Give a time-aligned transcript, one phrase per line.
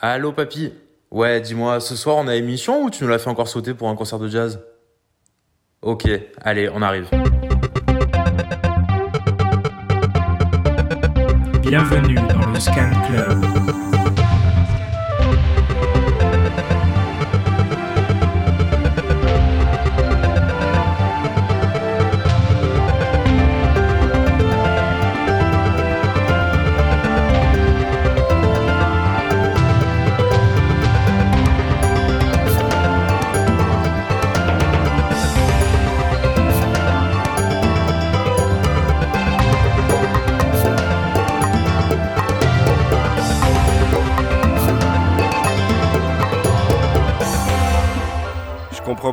[0.00, 0.72] Allô papy
[1.10, 3.88] Ouais, dis-moi, ce soir on a émission ou tu nous l'as fait encore sauter pour
[3.88, 4.60] un concert de jazz?
[5.82, 6.08] Ok,
[6.40, 7.08] allez, on arrive.
[11.62, 13.77] Bienvenue dans le Scan Club.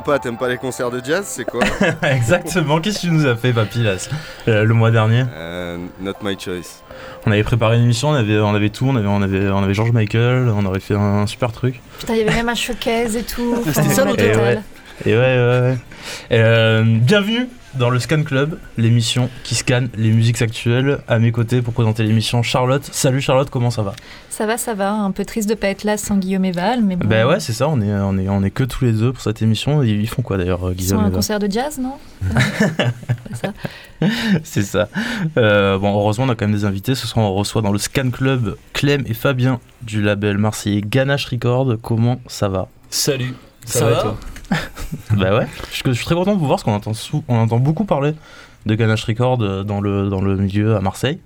[0.06, 1.64] Pas, t'aimes pas les concerts de jazz, c'est quoi
[2.02, 3.96] Exactement, qu'est-ce que tu nous as fait, papy, là,
[4.46, 6.82] euh, le mois dernier euh, Not my choice.
[7.26, 9.58] On avait préparé une émission, on avait, on avait tout, on avait, on avait, on
[9.64, 11.80] avait George Michael, on aurait fait un, super truc.
[11.98, 13.56] Putain, il y avait même un showcase et tout.
[13.66, 14.62] C'était ça le total.
[15.04, 15.78] Et ouais, ouais, ouais.
[16.30, 20.98] Euh, bienvenue dans le Scan Club, l'émission qui scanne les musiques actuelles.
[21.08, 22.88] À mes côtés pour présenter l'émission, Charlotte.
[22.92, 23.94] Salut Charlotte, comment ça va?
[24.30, 24.92] Ça va, ça va.
[24.92, 27.06] Un peu triste de pas être là sans Guillaume et Val, mais bon.
[27.06, 27.68] Ben ouais, c'est ça.
[27.68, 29.82] On est, on est, on est que tous les deux pour cette émission.
[29.82, 31.94] Ils font quoi d'ailleurs, Guillaume Ils un concert de jazz, non?
[34.44, 34.86] C'est ça.
[34.86, 34.88] ça.
[35.38, 36.94] Euh, bon, heureusement, on a quand même des invités.
[36.94, 41.26] Ce soir, on reçoit dans le Scan Club Clem et Fabien du label marseillais Ganache
[41.26, 41.76] Record.
[41.80, 42.68] Comment ça va?
[42.90, 43.34] Salut.
[43.64, 44.16] Ça, va, toi?
[45.16, 46.92] bah ouais, je, suis très content de vous voir parce qu'on entend,
[47.28, 48.14] on entend beaucoup parler
[48.66, 51.18] de Ganache Record euh, dans le, dans le milieu à Marseille.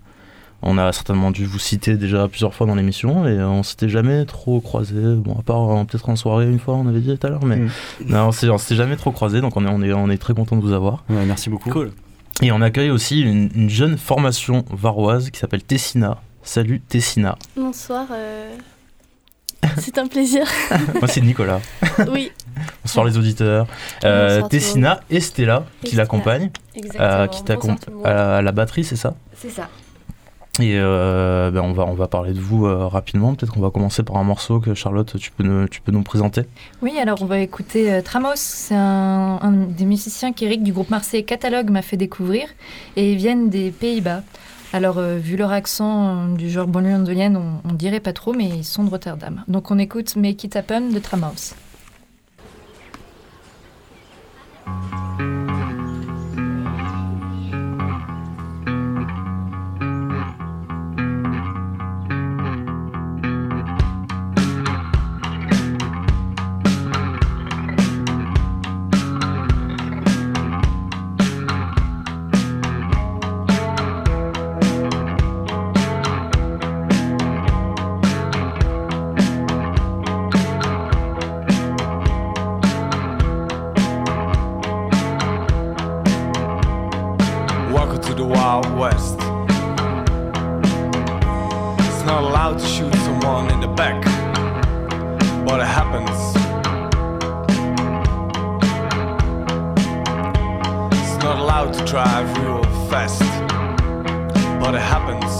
[0.63, 4.27] On a certainement dû vous citer déjà plusieurs fois dans l'émission et on s'était jamais
[4.27, 5.01] trop croisé.
[5.17, 7.45] Bon, à part euh, peut-être en soirée une fois, on avait dit tout à l'heure,
[7.45, 7.71] mais mm.
[8.09, 10.57] non, on s'était jamais trop croisé donc on est, on est, on est très content
[10.57, 11.05] de vous avoir.
[11.09, 11.71] merci beaucoup.
[11.71, 11.93] Cool.
[12.43, 16.23] Et on accueille aussi une, jeune formation varoise qui s'appelle Tessina.
[16.43, 17.37] Salut Tessina.
[17.55, 18.07] Bonsoir.
[18.13, 18.57] Euh,
[19.79, 20.45] c'est un plaisir.
[20.95, 21.61] Moi, c'est Nicolas.
[22.11, 22.33] Oui.
[22.83, 23.67] Bonsoir les auditeurs.
[24.05, 26.51] Euh, Tessina et Stella qui l'accompagnent.
[26.99, 29.15] Euh, qui t'accompagnent à, la batterie, c'est ça?
[29.37, 29.69] C'est ça.
[30.61, 33.35] Et euh, ben on, va, on va parler de vous euh, rapidement.
[33.35, 36.03] Peut-être qu'on va commencer par un morceau que Charlotte, tu peux nous, tu peux nous
[36.03, 36.43] présenter?
[36.83, 38.33] Oui, alors on va écouter Tramos.
[38.37, 42.49] C'est un, un, des musiciens qu'Eric du groupe Marseille Catalogue m'a fait découvrir.
[42.97, 44.23] Et ils viennent des Pays-Bas.
[44.73, 48.33] Alors, euh, vu leur accent euh, du genre banlieue londonienne, on, on, dirait pas trop,
[48.33, 49.43] mais ils sont de Rotterdam.
[49.49, 51.55] Donc, on écoute Make It de Tramhouse.
[88.51, 89.15] Wild West.
[91.87, 94.03] It's not allowed to shoot someone in the back,
[95.47, 96.19] but it happens.
[100.99, 103.23] It's not allowed to drive real fast,
[104.59, 105.33] but it happens.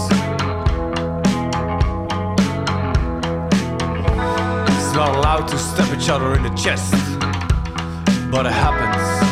[4.77, 6.93] It's not allowed to stab each other in the chest,
[8.31, 9.30] but it happens.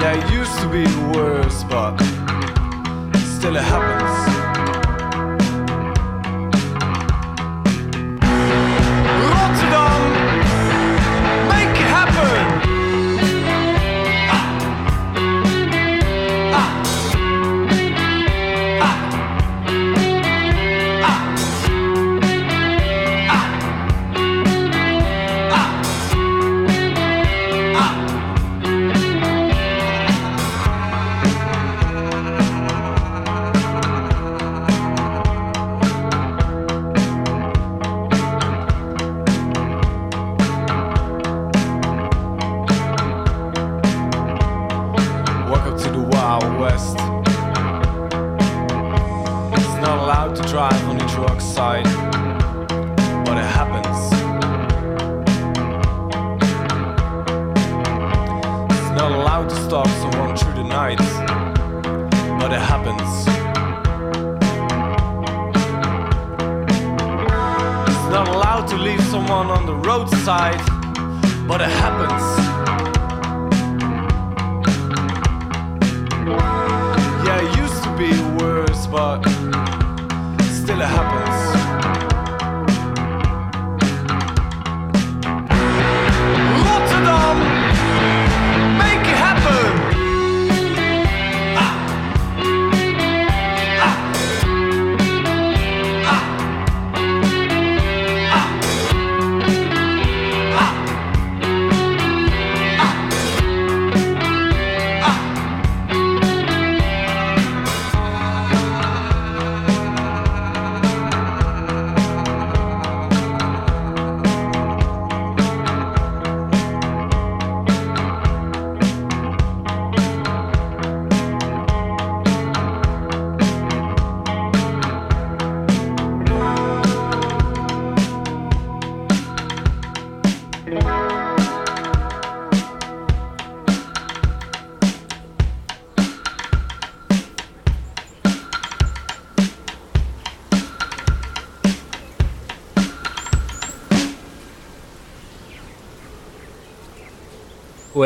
[0.00, 1.98] Yeah, it used to be worse, but
[3.36, 4.29] still it happens.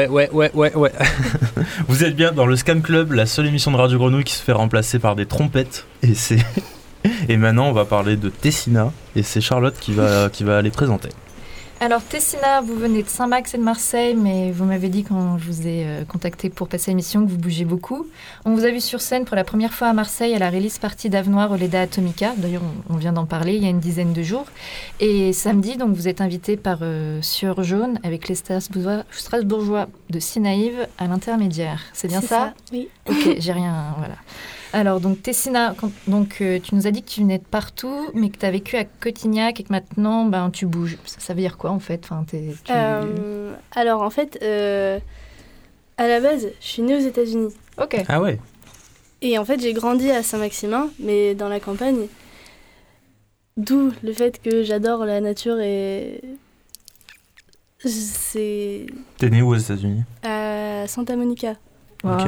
[0.08, 0.92] Ouais, ouais, ouais, ouais, ouais.
[1.88, 4.42] Vous êtes bien dans le Scam Club, la seule émission de Radio Grenouille qui se
[4.42, 5.86] fait remplacer par des trompettes.
[6.02, 6.38] Et c'est.
[7.28, 8.92] Et maintenant, on va parler de Tessina.
[9.14, 11.10] Et c'est Charlotte qui va, qui va les présenter.
[11.84, 15.44] Alors Tessina, vous venez de Saint-Max et de Marseille, mais vous m'avez dit quand je
[15.44, 18.06] vous ai euh, contacté pour passer l'émission que vous bougez beaucoup.
[18.46, 20.78] On vous a vu sur scène pour la première fois à Marseille à la release
[20.78, 22.32] party d'Avenoir au Leda Atomica.
[22.38, 24.46] D'ailleurs, on, on vient d'en parler il y a une dizaine de jours.
[24.98, 27.20] Et samedi, donc vous êtes invité par euh,
[27.58, 31.82] Jaune avec les Strasbourgeois, Strasbourgeois de Sinaïve à l'intermédiaire.
[31.92, 32.88] C'est bien C'est ça, Oui.
[33.10, 33.94] Ok, j'ai rien.
[33.98, 34.14] Voilà.
[34.74, 38.10] Alors, donc, Tessina, quand- donc, euh, tu nous as dit que tu venais de partout,
[38.12, 40.98] mais que tu as vécu à Cotignac et que maintenant, ben, tu bouges.
[41.04, 42.00] Ça, ça veut dire quoi, en fait?
[42.04, 42.36] Enfin, tu-
[42.74, 44.98] Euh, alors en fait, euh,
[45.96, 47.54] à la base, je suis née aux États-Unis.
[47.80, 48.02] Ok.
[48.08, 48.40] Ah ouais?
[49.22, 52.08] Et en fait, j'ai grandi à Saint-Maximin, mais dans la campagne.
[53.56, 56.20] D'où le fait que j'adore la nature et.
[57.78, 58.86] C'est
[59.18, 60.02] T'es né où aux États-Unis?
[60.24, 61.54] à Santa Monica,
[62.04, 62.18] Wow.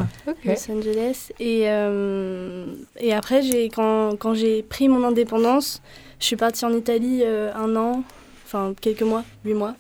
[0.44, 1.32] Los Angeles.
[1.38, 2.67] Et, euh,
[2.99, 5.82] et après, j'ai, quand, quand j'ai pris mon indépendance,
[6.19, 8.02] je suis partie en Italie euh, un an,
[8.44, 9.75] enfin quelques mois, huit mois.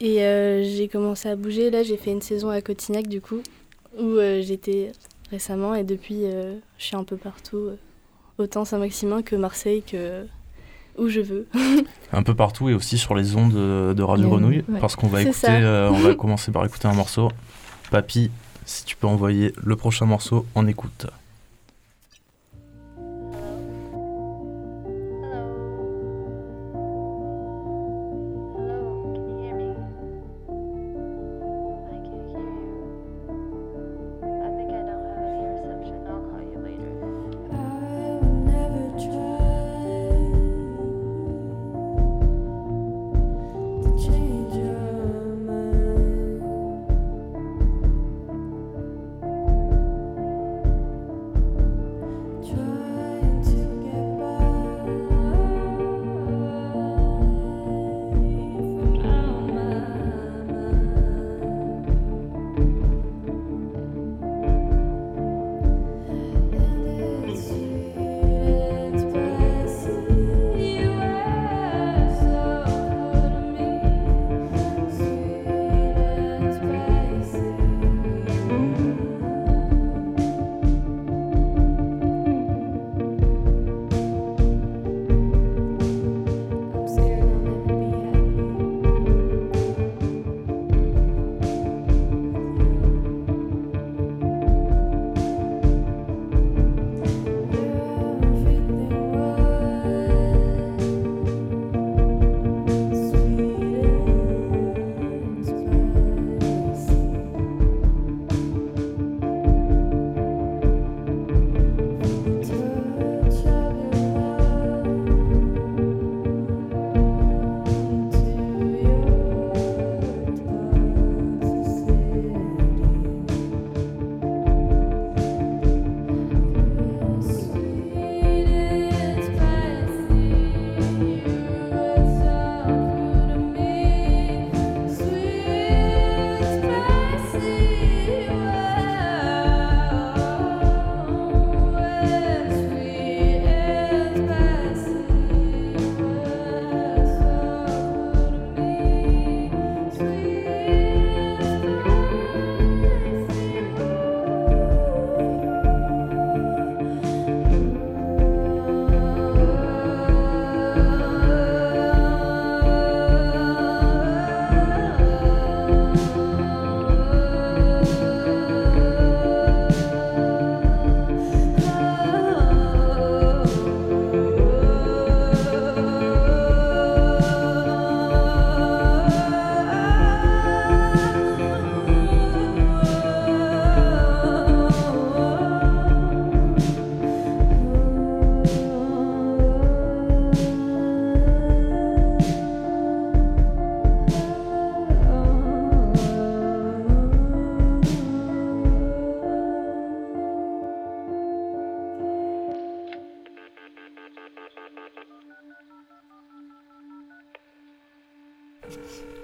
[0.00, 1.70] Et euh, j'ai commencé à bouger.
[1.70, 3.42] Là, j'ai fait une saison à Cotignac, du coup,
[3.98, 4.92] où euh, j'étais
[5.30, 5.74] récemment.
[5.74, 7.76] Et depuis, euh, je suis un peu partout, euh,
[8.38, 10.24] autant Saint-Maximin que Marseille, que
[10.98, 11.46] où je veux.
[12.12, 14.64] Un peu partout et aussi sur les ondes de, Radio Grenouille.
[14.68, 14.80] ouais.
[14.80, 17.30] Parce qu'on va écouter, euh, on va commencer par écouter un morceau.
[17.90, 18.30] Papy,
[18.70, 21.06] si tu peux envoyer le prochain morceau en écoute.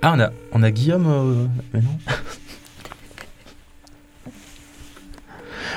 [0.09, 1.07] Ah, on a, on a Guillaume.
[1.09, 1.99] euh, Mais non.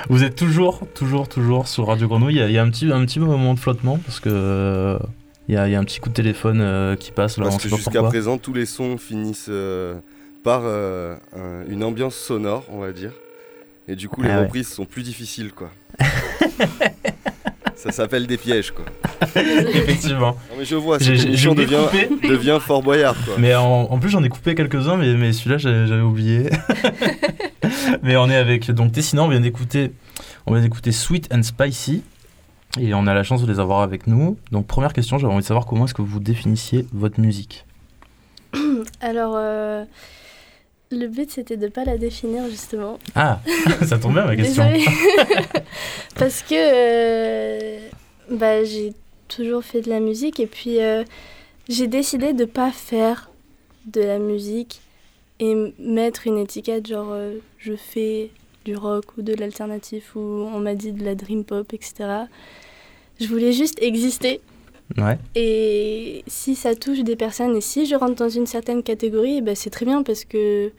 [0.07, 2.35] Vous êtes toujours, toujours, toujours sur Radio Grenouille.
[2.35, 4.29] Il y a, il y a un, petit, un petit moment de flottement parce que.
[4.31, 4.99] euh,
[5.47, 7.45] Il y, a, il y a un petit coup de téléphone euh, qui passe là,
[7.45, 8.09] Parce que pas jusqu'à pourquoi.
[8.09, 9.95] présent, tous les sons finissent euh,
[10.43, 13.13] par euh, un- une ambiance sonore, on va dire.
[13.87, 14.43] Et du coup, les Ah ouais.
[14.43, 15.71] reprises sont plus difficiles, quoi.
[17.81, 18.83] Ça s'appelle des pièges, quoi.
[19.41, 20.31] Effectivement.
[20.51, 21.77] Non, mais je vois, J'ai- cette émission devient,
[22.27, 23.35] devient Fort Boyard, quoi.
[23.37, 26.49] Mais en, en plus, j'en ai coupé quelques-uns, mais, mais celui-là, j'avais oublié.
[28.03, 29.93] mais on est avec donc Tessina, on vient d'écouter,
[30.45, 32.03] on vient d'écouter Sweet and Spicy,
[32.77, 34.37] et on a la chance de les avoir avec nous.
[34.51, 37.65] Donc première question, j'avais envie de savoir comment est-ce que vous définissiez votre musique?
[39.01, 39.85] Alors, euh,
[40.91, 42.99] le but c'était de pas la définir justement.
[43.15, 43.39] Ah,
[43.85, 44.63] ça tombe bien ma question.
[46.15, 47.79] Parce que euh,
[48.31, 48.93] bah, j'ai
[49.27, 51.03] toujours fait de la musique et puis euh,
[51.67, 53.29] j'ai décidé de pas faire
[53.85, 54.81] de la musique
[55.39, 58.31] et mettre une étiquette genre euh, je fais
[58.65, 62.25] du rock ou de l'alternatif ou on m'a dit de la dream pop, etc.
[63.19, 64.41] Je voulais juste exister
[64.97, 65.17] Ouais.
[65.35, 69.41] et si ça touche des personnes et si je rentre dans une certaine catégorie, eh
[69.41, 70.71] ben c'est très bien parce que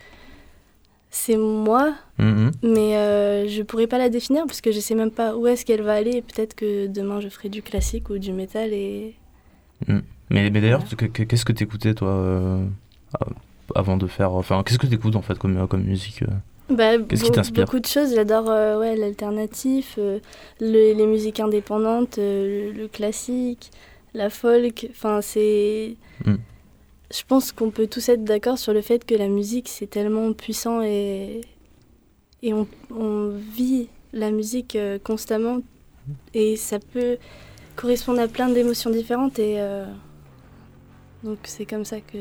[1.11, 2.51] c'est moi, Mhm.
[2.63, 5.65] mais euh, je pourrais pas la définir parce que je sais même pas où est-ce
[5.65, 6.23] qu'elle va aller.
[6.23, 9.15] Peut-être que demain je ferai du classique ou du métal et
[9.89, 12.65] Mais, mais d'ailleurs, que- que- qu'est-ce que t'écoutais toi euh,
[13.75, 16.27] avant de faire, enfin, qu'est-ce que t'écoutes en fait comme, comme musique euh?
[16.75, 17.65] Bah, Qu'est-ce qui t'inspire?
[17.65, 18.15] Beaucoup de choses.
[18.15, 20.21] J'adore euh, ouais, l'alternatif, euh,
[20.61, 23.71] le- les musiques indépendantes, euh, le, le classique,
[24.15, 24.89] la folk.
[24.91, 25.97] Enfin, c'est.
[26.25, 26.37] Mm.
[27.13, 30.33] Je pense qu'on peut tous être d'accord sur le fait que la musique c'est tellement
[30.33, 31.41] puissant et
[32.43, 35.59] et on, on vit la musique euh, constamment
[36.35, 37.19] et ça peut
[37.77, 39.85] correspondre à plein d'émotions différentes et euh,
[41.23, 42.19] donc c'est comme ça que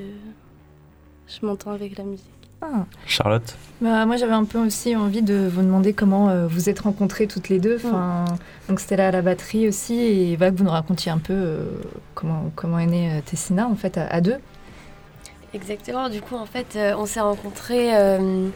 [1.29, 2.25] je m'entends avec la musique.
[2.61, 2.85] Ah.
[3.05, 6.81] Charlotte Bah, moi, j'avais un peu aussi envie de vous demander comment euh, vous êtes
[6.81, 7.77] rencontrées toutes les deux.
[7.77, 8.25] Enfin,
[8.67, 9.97] Donc, c'était là à la batterie aussi.
[9.97, 11.63] Et va que vous nous racontiez un peu euh,
[12.15, 14.35] comment, comment est née euh, Tessina, en fait, à, à deux.
[15.51, 18.49] Exactement, du coup en fait euh, on s'est rencontrés euh,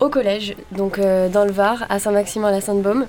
[0.00, 3.04] au collège, donc euh, dans le Var, à Saint-Maximin la Sainte-Baume.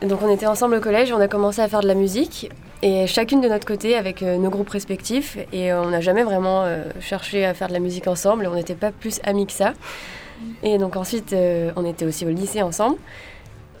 [0.00, 2.50] Donc on était ensemble au collège, on a commencé à faire de la musique,
[2.82, 6.22] et chacune de notre côté avec euh, nos groupes respectifs, et euh, on n'a jamais
[6.22, 9.52] vraiment euh, cherché à faire de la musique ensemble, on n'était pas plus amis que
[9.52, 9.74] ça.
[10.62, 11.34] Et donc ensuite
[11.76, 12.96] on était aussi au lycée ensemble.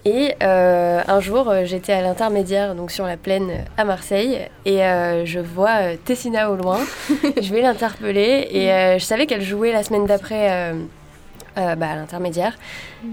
[0.06, 5.24] Et euh, un jour, j'étais à l'intermédiaire, donc sur la plaine à Marseille, et euh,
[5.24, 6.80] je vois Tessina au loin.
[7.40, 10.74] je vais l'interpeller, et euh, je savais qu'elle jouait la semaine d'après
[11.58, 12.56] euh, bah, à l'intermédiaire.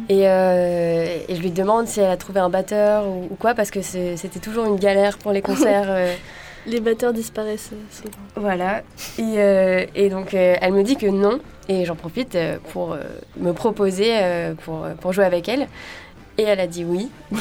[0.09, 3.53] Et, euh, et je lui demande si elle a trouvé un batteur ou, ou quoi,
[3.53, 5.85] parce que c'était toujours une galère pour les concerts.
[5.89, 6.13] euh,
[6.67, 8.11] Les batteurs disparaissent souvent.
[8.35, 8.81] voilà.
[9.17, 11.39] Et, et donc, elle me dit que non.
[11.69, 12.37] Et j'en profite
[12.73, 12.97] pour
[13.37, 14.13] me proposer
[14.63, 15.67] pour, pour jouer avec elle.
[16.41, 17.11] Et elle a dit oui.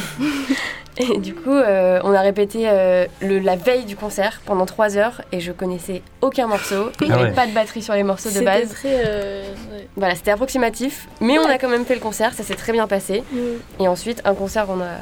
[0.99, 4.99] et du coup, euh, on a répété euh, le, la veille du concert pendant trois
[4.99, 5.23] heures.
[5.33, 6.91] Et je connaissais aucun morceau.
[7.01, 8.69] Il n'y Ah avait pas de batterie sur les morceaux de base.
[8.75, 9.03] très.
[9.07, 9.43] euh,
[9.73, 9.89] ouais.
[9.97, 11.09] Voilà, c'était approximatif.
[11.23, 12.35] Mais on a quand même fait le concert.
[12.35, 13.23] Ça s'est très bien passé.
[13.33, 13.39] Mm.
[13.83, 14.99] Et ensuite, un concert, on a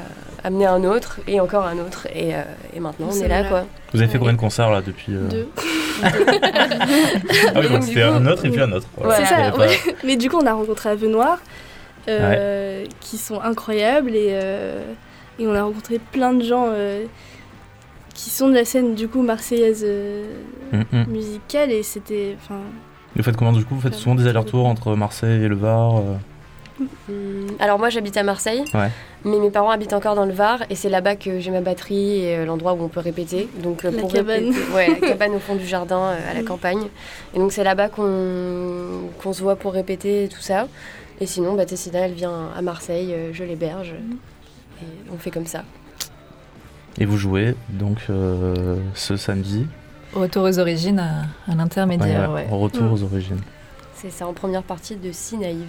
[0.47, 1.19] amené un autre.
[1.27, 2.07] Et encore un autre.
[2.15, 3.49] Et, euh, et maintenant, on est là, là.
[3.49, 3.65] quoi.
[3.93, 5.49] Vous avez fait combien de concerts là depuis euh, Deux.
[6.01, 8.87] Ah oui, donc c'était un autre et puis un autre.
[8.95, 9.17] Voilà.
[9.17, 9.67] C'est ça, pas-.
[10.05, 11.09] Mais du coup, on a rencontré Aveux
[12.09, 14.83] Euh, qui sont incroyables, et, euh,
[15.39, 17.05] et on a rencontré plein de gens euh,
[18.13, 20.25] qui sont de la scène, du coup, marseillaise euh,
[20.71, 21.05] Mm, mm.
[21.07, 22.35] musicale, et c'était.
[22.41, 22.59] Enfin,
[23.15, 25.97] Vous faites comment du coup Vous faites souvent des allers-retours entre Marseille et le Var
[25.97, 26.01] euh
[27.09, 28.87] Hum, Alors moi j'habite à Marseille, Ouais.
[29.25, 32.23] mais mes parents habitent encore dans le Var et c'est là-bas que j'ai ma batterie
[32.23, 33.49] et l'endroit où on peut répéter.
[33.61, 34.45] Donc La pour cabane.
[34.45, 36.45] répéter- ouais, la cabane au fond du jardin euh, à la Mm.
[36.45, 36.83] campagne.
[37.33, 40.67] Et donc c'est là-bas qu'on qu'on se voit pour répéter et tout ça.
[41.21, 43.93] Et sinon, bah, Tessina elle vient à Marseille, euh, je l'héberge
[44.81, 45.63] et on fait comme ça.
[46.97, 49.65] Et vous jouez donc euh, ce samedi.
[50.13, 52.47] Retour aux origines à, à l'intermédiaire, Ouais, ouais.
[52.49, 52.93] retour Mm.
[52.93, 53.39] aux origines.
[53.95, 55.65] C'est ça en première partie de Si Naïve.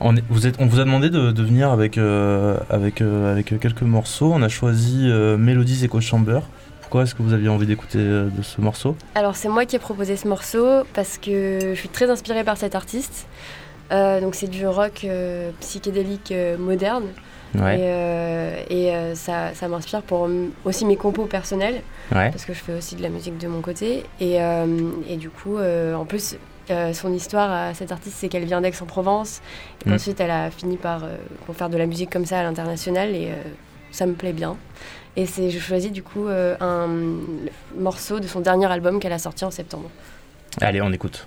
[0.00, 3.32] On, est- vous êtes, on vous a demandé de, de venir avec, euh, avec, euh,
[3.32, 4.30] avec quelques morceaux.
[4.32, 6.40] On a choisi euh, Melodies Echo Chamber.
[6.80, 8.96] Pourquoi est-ce que vous aviez envie d'écouter euh, de ce morceau?
[9.16, 12.56] Alors c'est moi qui ai proposé ce morceau parce que je suis très inspirée par
[12.56, 13.26] cet artiste.
[13.90, 17.06] Euh, donc c'est du rock euh, psychédélique euh, moderne
[17.54, 17.80] Ouais.
[18.68, 20.28] et, et, ça, ça m'inspire pour
[20.66, 21.80] aussi mes compos personnels
[22.14, 22.30] Ouais.
[22.30, 24.34] parce que je fais aussi de la musique de mon côté et,
[25.08, 26.36] et du coup en plus
[26.70, 29.40] euh, son histoire à cette artiste c'est qu'elle vient d'Aix-en-Provence
[29.86, 29.94] et Mm.
[29.94, 31.16] ensuite elle a fini par euh,
[31.46, 33.34] pour faire de la musique comme ça à l'international et euh,
[33.92, 34.58] ça me plaît bien.
[35.16, 36.88] Et c'est, je choisis du coup un
[37.78, 39.88] morceau de son dernier album qu'elle a sorti en septembre.
[40.60, 41.26] Allez, on écoute.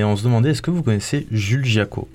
[0.00, 2.08] Mais on se demandait est-ce que vous connaissez Jules Giaco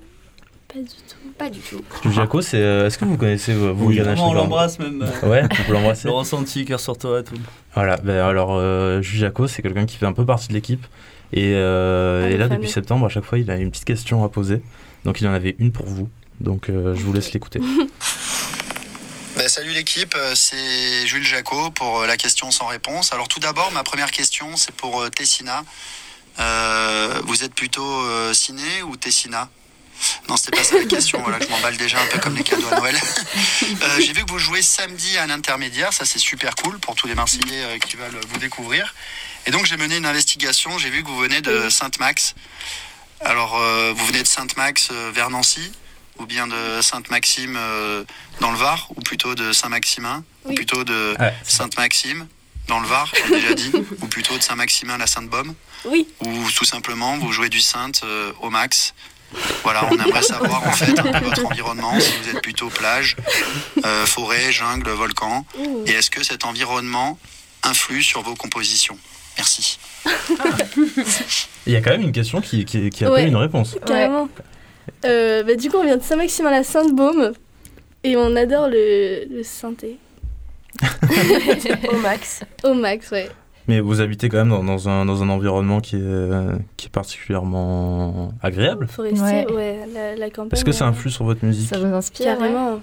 [0.68, 1.30] Pas du tout.
[1.38, 1.84] Pas du tout.
[2.02, 2.58] Jules Giaco, c'est.
[2.58, 5.04] euh, Est-ce que vous connaissez euh, vous, Oui, Ganache on l'embrasse même.
[5.24, 6.08] euh, Ouais, vous l'embrassez.
[6.08, 7.36] Le ressenti, cœur sur toi et tout.
[7.76, 10.84] Voilà, ben alors euh, Jules Jaco, c'est quelqu'un qui fait un peu partie de l'équipe.
[11.32, 12.58] Et, euh, Ah, et le là, fameux.
[12.62, 14.64] depuis septembre, à chaque fois, il a une petite question à poser.
[15.04, 16.10] Donc, il en avait une pour vous.
[16.42, 17.60] Donc, euh, je vous laisse l'écouter.
[19.38, 23.12] Bah, salut l'équipe, euh, c'est Jules Jacot pour euh, la question sans réponse.
[23.12, 25.64] Alors tout d'abord, ma première question, c'est pour euh, Tessina.
[26.40, 29.50] Euh, vous êtes plutôt euh, ciné ou Tessina?
[30.28, 32.68] Non, c'était pas ça la question, voilà, je m'emballe déjà un peu comme les cadeaux
[32.72, 33.00] à Noël.
[33.82, 37.08] Euh, J'ai vu que vous jouez samedi à l'intermédiaire, ça c'est super cool pour tous
[37.08, 38.94] les Marseillais euh, qui veulent vous découvrir.
[39.46, 42.36] Et donc j'ai mené une investigation, j'ai vu que vous venez de Sainte-Max.
[43.22, 45.72] Alors euh, vous venez de Sainte-Max euh, vers Nancy
[46.20, 48.04] ou bien de Sainte-Maxime euh,
[48.40, 51.34] dans le Var, ou plutôt de Saint-Maximin, ou plutôt de Ouais.
[51.44, 52.28] Sainte-Maxime?
[52.68, 55.54] Dans le Var, j'ai déjà dit, ou plutôt de Saint-Maximin à la Sainte-Baume,
[55.86, 56.08] Oui.
[56.26, 58.94] ou tout simplement vous jouez du Sainte euh, au max.
[59.64, 63.18] Voilà, on aimerait savoir en fait un peu votre environnement, si vous êtes plutôt plage,
[63.86, 65.46] euh, forêt, jungle, volcan,
[65.86, 67.20] et est-ce que cet environnement
[67.64, 68.98] influe sur vos compositions?
[69.38, 69.78] Merci.
[71.68, 73.24] Il y a quand même une question qui, qui, qui a Ouais.
[73.24, 73.76] pas une réponse.
[73.86, 74.30] Carrément.
[75.04, 77.34] Euh, bah, du coup, on vient de Saint-Maxime à la Sainte-Baume
[78.04, 79.98] et on adore le, le synthé.
[81.92, 82.44] Au max.
[82.64, 83.30] Au max, ouais.
[83.68, 86.30] Mais vous habitez quand même dans, dans un, dans un environnement qui est,
[86.78, 88.88] qui est particulièrement agréable.
[88.88, 89.52] Forestier, Ouais.
[89.52, 90.50] ouais, la, la campagne.
[90.54, 92.80] Est-ce que ça euh, influe sur votre musique Ça vous inspire ouais Carrément.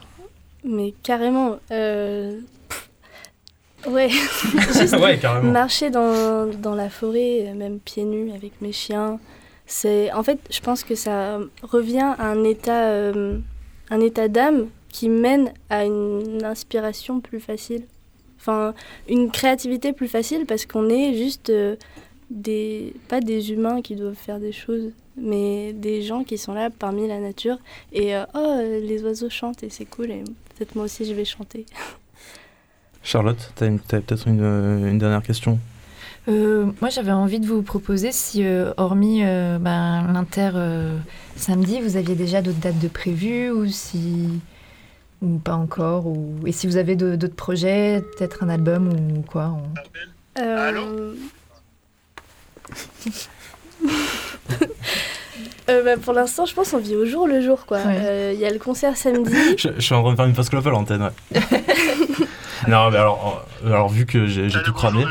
[0.64, 1.58] Mais carrément.
[1.70, 2.38] Euh...
[3.88, 4.08] Ouais.
[4.78, 5.50] Juste Ouais, carrément.
[5.50, 9.18] marcher dans, dans la forêt, même pieds nus avec mes chiens.
[9.66, 13.38] C'est en fait, je pense que ça revient à un état, euh,
[13.90, 17.82] un état d'âme qui mène à une inspiration plus facile.
[18.38, 18.74] Enfin,
[19.08, 21.76] une créativité plus facile parce qu'on est juste euh,
[22.30, 26.68] des pas des humains qui doivent faire des choses, mais des gens qui sont là
[26.70, 27.58] parmi la nature
[27.92, 30.22] et euh, oh les oiseaux chantent et c'est cool et
[30.56, 31.66] peut-être moi aussi je vais chanter.
[33.02, 35.58] Charlotte, t'as une- t'as peut-être une, euh, une dernière question?
[36.28, 40.96] Euh, moi, j'avais envie de vous proposer si, euh, hormis euh, ben, l'inter euh,
[41.34, 44.28] samedi, vous aviez déjà d'autres dates de prévues ou si
[45.22, 49.54] ou pas encore ou et si vous avez d'autres projets, peut-être un album ou quoi.
[49.56, 51.14] on- Euh,
[55.68, 57.78] euh, bah, pour l'instant, je pense qu'on vit au jour le jour quoi.
[57.78, 57.98] Ouais.
[58.00, 59.34] Euh, Il y a le concert samedi.
[59.58, 61.40] je, je suis en train de faire une fausse clope à l'antenne, ouais.
[62.68, 65.04] non, mais alors, alors vu que j'ai j'ai tout cramé.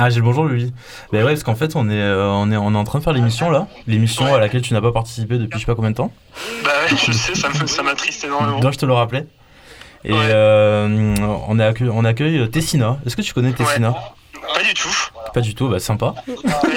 [0.00, 0.72] Ah, j'ai le bonjour Luli.
[1.12, 3.04] Mais ouais, parce qu'en fait, on est, euh, on, est, on est en train de
[3.04, 3.66] faire l'émission là.
[3.88, 6.12] L'émission à laquelle tu n'as pas participé depuis je sais pas combien de temps.
[6.64, 8.60] Bah ouais, je sais, ça me- ça m'attriste énormément.
[8.60, 9.24] Dois-je te le rappeler
[10.04, 10.18] Et Ouais.
[10.22, 11.16] euh,
[11.48, 12.98] on, accueille, on accueille euh, Tessina.
[13.04, 13.94] Est-ce que tu connais Tessina?
[15.34, 15.68] Pas du tout.
[15.68, 16.14] Bah sympa.
[16.26, 16.36] Moi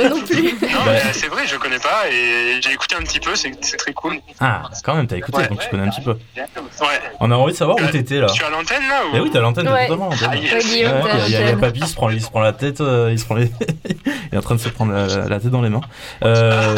[0.09, 0.53] non plus.
[0.53, 0.91] Non, Bah.
[1.05, 3.93] mais c'est vrai, je connais pas et j'ai écouté un petit peu, c'est c'est très
[3.93, 4.19] cool.
[4.39, 5.47] Ah, quand même, t'as écouté, Ouais.
[5.47, 6.11] donc tu connais un petit peu.
[6.35, 7.01] Ouais.
[7.19, 8.27] On a envie de savoir où t'étais là.
[8.27, 9.09] Je suis à l'antenne là ou...
[9.15, 9.87] Eh oui, t'es à l'antenne, t'es Ouais.
[9.87, 10.29] totalement à l'antenne.
[10.31, 10.65] Ah, yes.
[10.73, 11.55] Il y, a-.
[11.57, 13.51] Papy, il se prend, il se prend la tête, euh, il se prend les...
[13.85, 13.95] il
[14.33, 15.81] est en train de se prendre la, la tête dans les mains.
[16.23, 16.75] Euh,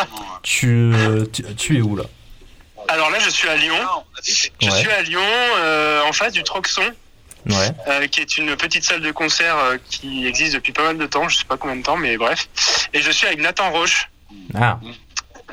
[0.42, 2.04] tu, euh, tu, tu es où là?
[2.88, 3.74] Alors là, je suis à Lyon.
[4.24, 4.30] Je
[4.68, 4.70] Ouais.
[4.78, 5.20] suis à Lyon,
[5.58, 6.82] euh, en face du Troxon,
[7.48, 7.70] Ouais.
[7.88, 11.06] euh, qui est une petite salle de concert euh, qui existe depuis pas mal de
[11.06, 12.48] temps, je sais pas combien de temps, mais bref.
[12.92, 14.10] Et je suis avec Nathan Roche.
[14.54, 14.78] Ah.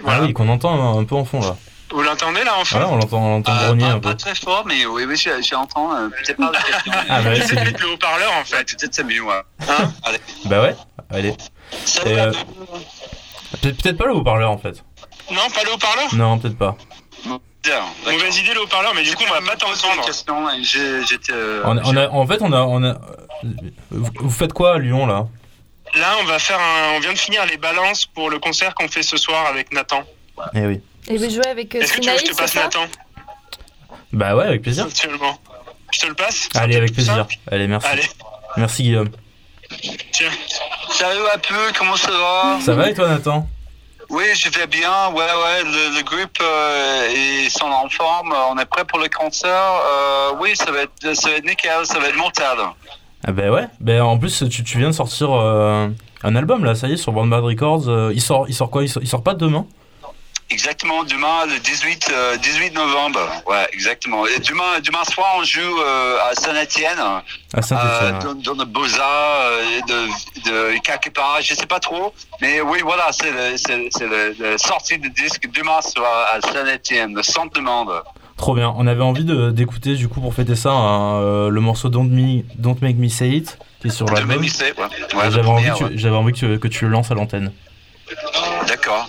[0.08, 1.56] Ah oui, qu'on entend un peu en fond là.
[1.92, 4.10] Vous l'entendez là en fond Voilà, on l'entend, on l'entend Euh, grogner pas, un peu.
[4.10, 5.16] pas très fort, mais oui, oui,
[5.48, 5.94] j'entends.
[5.96, 6.92] Euh, peut-être pas la question.
[7.08, 8.64] Ah, bah, Peut-être c'est le haut-parleur en fait.
[8.76, 9.42] Peut-être c'est mieux, ouais.
[9.70, 10.18] Hein Allez.
[10.46, 10.76] Bah ouais,
[11.12, 11.36] allez.
[12.08, 12.32] Euh,
[13.62, 14.84] peut-être peut-être pas le haut-parleur en fait.
[15.32, 16.76] Non, pas le haut-parleur Non, peut-être pas.
[18.06, 20.06] Mauvaise idée le haut-parleur, mais du coup on va pas t'entendre.
[21.32, 22.98] euh, On a- on a- en fait, on a, on a.
[23.92, 25.28] Vous, vous faites quoi à Lyon là?
[25.96, 26.94] Là, on va faire un.
[26.96, 30.04] On vient de finir les balances pour le concert qu'on fait ce soir avec Nathan.
[30.56, 30.82] Eh oui.
[31.08, 32.86] Et vous jouez avec euh, Est-ce que tu veux que je te passe Nathan?
[34.12, 34.86] Bah ouais, avec plaisir.
[34.86, 35.38] Actuellement.
[35.94, 36.50] Je te le passe?
[36.56, 37.28] Allez, avec plaisir.
[37.52, 37.88] Allez, merci.
[37.88, 38.04] Allez.
[38.58, 39.10] Merci Guillaume.
[40.12, 40.30] Tiens.
[40.90, 42.60] Salut un peu, comment ça va?
[42.62, 43.48] Ça va et toi Nathan?
[44.14, 45.10] Oui, je vais bien.
[45.12, 48.32] Ouais, ouais, le, le groupe euh, est sont en forme.
[48.52, 49.50] On est prêt pour le concert.
[49.50, 52.46] Euh, oui, ça va être, ça va être nickel, ça va être mortel.
[53.26, 53.66] Ah bah ouais.
[53.80, 55.88] Bah en plus, tu, tu viens de sortir euh,
[56.24, 57.88] un album là, ça y est, sur Band Bad Records.
[57.90, 58.84] Euh, il sort, il sort quoi?
[58.84, 59.66] Il sort, il sort pas demain?
[60.50, 63.20] Exactement, demain, le 18, euh, 18 novembre.
[63.50, 64.28] Ouais, exactement.
[64.28, 67.00] Et demain, demain soir, on joue euh, à Saint-Etienne.
[67.54, 68.24] À Saint-Étienne, ouais.
[68.24, 72.14] dans, dans le Beaux-Arts, euh, de, de quelque part, je sais pas trop.
[72.42, 77.62] Mais oui, voilà, c'est le sortie de disque demain soir à Saint-Etienne, le centre de
[77.62, 77.92] monde.
[78.38, 78.74] Trop bien.
[78.78, 82.78] On avait envie d'écouter du coup pour fêter ça euh, le morceau Don't, Me, Don't
[82.82, 84.38] Make Me Say It qui est sur l'album.
[84.42, 84.48] Ouais.
[84.48, 85.92] Ouais, J'avais envie, premier, que tu- ouais.
[85.96, 87.52] j'avais envie que, tu- que tu le lances à l'antenne.
[88.68, 89.08] D'accord.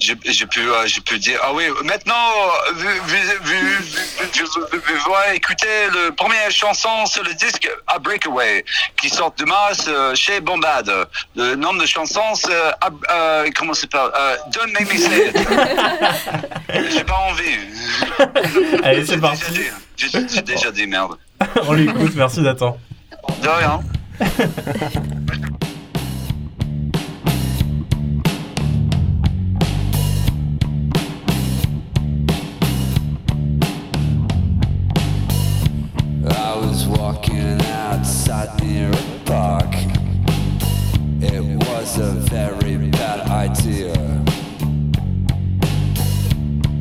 [0.00, 1.40] J'ai pu, euh, j'ai pu dire.
[1.42, 2.14] Ah oui, maintenant,
[2.72, 3.14] vous,
[5.34, 8.64] écouter la première chanson sur le disque A Breakaway
[8.96, 9.54] qui sort demain
[9.88, 10.90] euh, chez Bombad.
[11.34, 12.52] Le nom de chanson, c'est.
[12.52, 12.70] euh,
[13.10, 15.36] euh, comment ça s'appelle euh, Don't Make Me Say It.
[16.92, 17.58] J'ai pas envie.
[18.84, 19.62] Allez, c'est parti.
[19.96, 21.18] J'ai j'ai déjà dit merde.
[21.66, 22.78] On l'écoute, merci Nathan.
[23.42, 23.80] De rien.
[36.32, 39.72] I was walking outside near a park.
[41.20, 43.94] It was a very bad idea.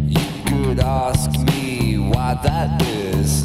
[0.07, 3.43] You could ask me why that is,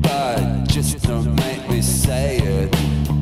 [0.00, 3.13] but just don't make me say it.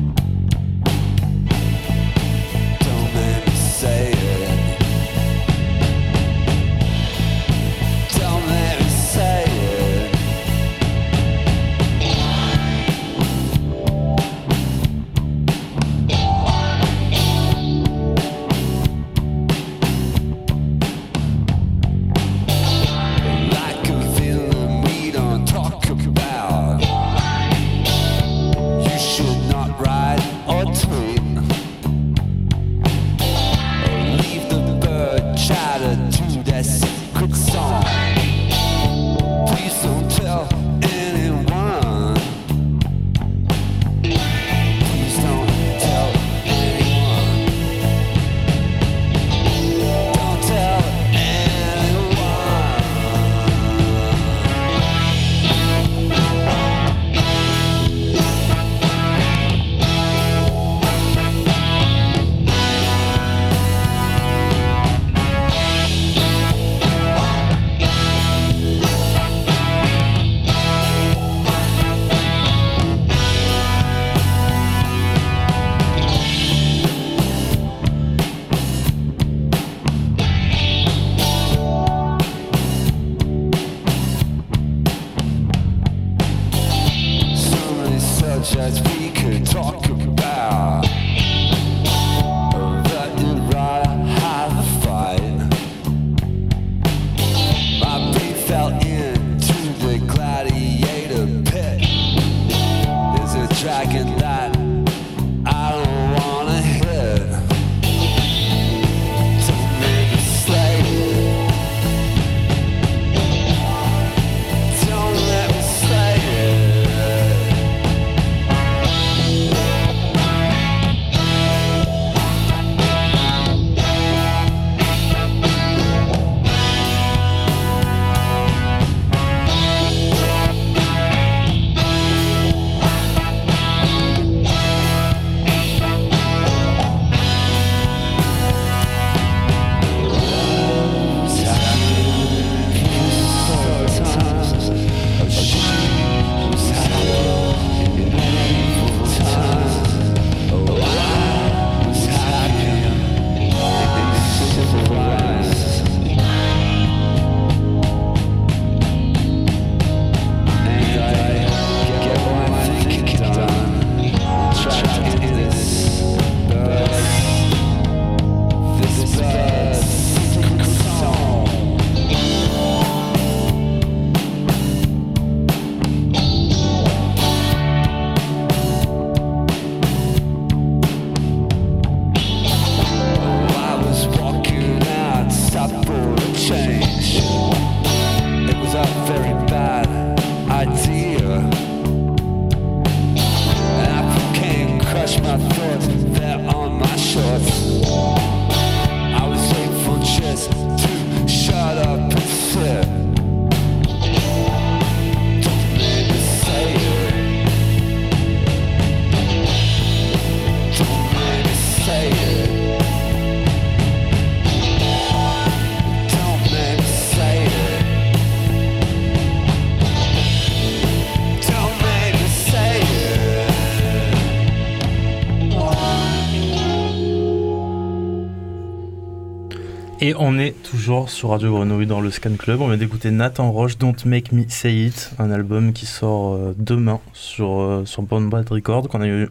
[230.05, 232.59] Et on est toujours sur Radio Grenouille dans le Scan Club.
[232.59, 236.53] On vient d'écouter Nathan Roche, Don't Make Me Say It, un album qui sort euh,
[236.57, 239.29] demain sur, euh, sur Bad Record, qu'on a, eu,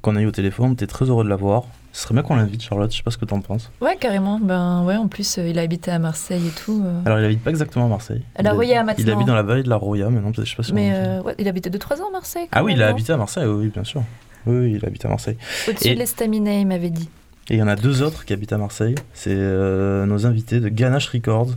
[0.00, 0.70] qu'on a eu au téléphone.
[0.70, 1.64] On était très heureux de l'avoir.
[1.92, 2.90] Ce serait bien qu'on l'invite, Charlotte.
[2.90, 3.70] Je sais pas ce que t'en penses.
[3.82, 4.40] Ouais, carrément.
[4.42, 6.82] Ben ouais, en plus, euh, il a habité à Marseille et tout.
[6.82, 7.02] euh.
[7.04, 8.22] Alors, il habite pas exactement à Marseille.
[8.34, 9.12] À la Il Roya, habite- Il maintenant.
[9.16, 10.90] habite dans la vallée de la Roya, maintenant, peut-être, je sais pas si Mais
[11.22, 12.46] ouais, il habitait 2-3 ans à Marseille.
[12.50, 14.02] Ah oui, il a non habité à Marseille, oui, bien sûr.
[14.46, 15.36] Oui, oui, il habite à Marseille.
[15.68, 17.10] Au-dessus Et- de l'estaminet, il m'avait dit.
[17.50, 18.94] Et il y en a deux autres qui habitent à Marseille.
[19.12, 21.50] C'est euh, nos invités de Ganache Records.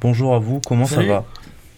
[0.00, 1.08] Bonjour à vous, comment Salut.
[1.08, 1.24] ça va?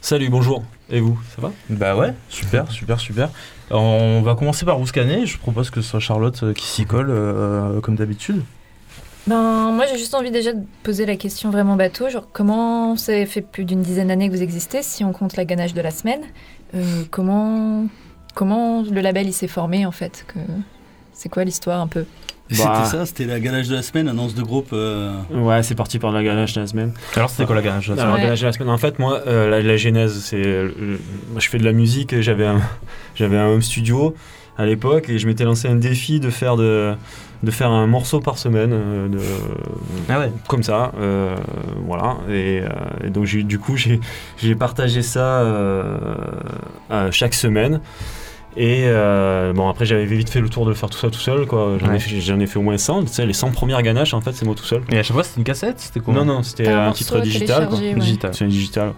[0.00, 0.62] Salut, bonjour.
[0.90, 1.52] Et vous, ça va?
[1.68, 3.30] Bah ouais, super, super, super.
[3.72, 5.26] On va commencer par vous scanner.
[5.26, 8.42] Je propose que ce soit Charlotte euh, qui s'y colle euh, comme d'habitude.
[9.26, 12.08] Ben, moi, j'ai juste envie déjà de poser la question vraiment bateau.
[12.08, 15.44] Genre, comment ça fait plus d'une dizaine d'années que vous existez, si on compte la
[15.44, 16.20] ganache de la semaine?
[16.76, 17.86] Euh, comment,
[18.34, 20.24] comment le label il s'est formé en fait?
[20.28, 20.38] Que...
[21.12, 22.04] C'est quoi l'histoire un peu?
[22.50, 22.84] C'était Bah.
[22.86, 24.70] ça, c'était la ganache de la semaine, annonce de groupe.
[24.72, 26.92] euh, Ouais, c'est parti par la ganache de la semaine.
[27.14, 28.78] Alors, c'était quoi la ganache de la Alors, semaine la ganache de la semaine, en
[28.78, 30.46] fait, moi, euh, la, la genèse, c'est.
[30.46, 30.96] euh,
[31.36, 32.60] je fais de la musique, et j'avais un,
[33.14, 34.14] j'avais un home studio
[34.56, 36.94] à l'époque, et je m'étais lancé un défi de faire, de,
[37.42, 38.70] de faire un morceau par semaine.
[39.10, 39.18] de,
[40.08, 41.36] Ah ouais Comme ça, euh,
[41.86, 42.16] voilà.
[42.30, 42.68] Et, euh,
[43.06, 44.00] et donc, j'ai- du coup, j'ai,
[44.38, 45.44] j'ai partagé ça
[47.10, 47.80] chaque semaine.
[48.56, 51.46] Et euh, bon, après, j'avais vite fait le tour de faire tout ça tout seul.
[51.46, 51.76] Quoi.
[51.78, 51.98] J'en, ai, Ouais.
[52.00, 53.02] fait, j'en ai fait au moins 100.
[53.04, 54.82] Tu sais, les 100 premières ganaches, en fait, c'est moi tout seul.
[54.90, 56.92] Et à chaque fois, c'était une cassette C'était quoi Non, non, c'était T'as un un,
[56.92, 57.68] titre digital.
[57.68, 57.78] quoi.
[57.78, 57.94] ouais.
[57.94, 58.30] Digital.
[58.34, 58.88] C'est un digital.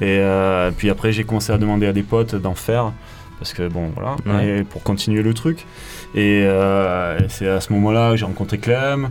[0.00, 2.92] Et euh, puis après, j'ai commencé à demander à des potes d'en faire.
[3.38, 4.58] Parce que bon, voilà, Ouais.
[4.60, 5.66] et pour continuer le truc.
[6.14, 9.10] Et, euh, c'est à ce moment-là que j'ai rencontré Clem.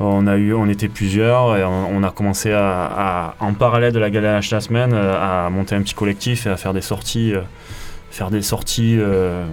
[0.00, 3.92] On, a eu, on était plusieurs et on, on a commencé à, à- en parallèle
[3.92, 6.80] de la ganache de la semaine, à monter un petit collectif et à faire des
[6.80, 7.42] sorties, euh,
[8.10, 9.46] faire des sorties euh,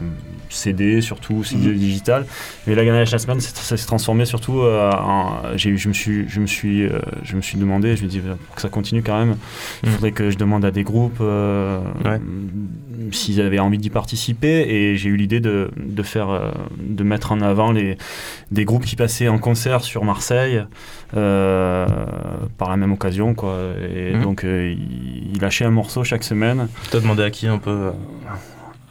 [0.49, 2.25] CD surtout, CD digital.
[2.65, 5.55] Mais la semaine, c'est- ça s'est transformé surtout euh, en.
[5.55, 8.55] Je me suis, je me suis, euh, je me suis demandé, je me dis pour
[8.55, 9.35] que ça continue quand même,
[9.83, 9.91] il Mm.
[9.93, 12.19] faudrait que je demande à des groupes euh, Ouais.
[13.11, 14.65] s'ils avaient envie d'y participer.
[14.69, 17.97] Et j'ai eu l'idée de, de faire, euh, de mettre en avant les
[18.51, 20.63] des groupes qui passaient en concert sur Marseille
[21.15, 21.85] euh,
[22.57, 23.57] par la même occasion, quoi.
[23.93, 24.21] Et Mhm.
[24.23, 26.67] donc euh, il, il lâchait un morceau chaque semaine.
[26.91, 27.91] T'as demandé à qui un peu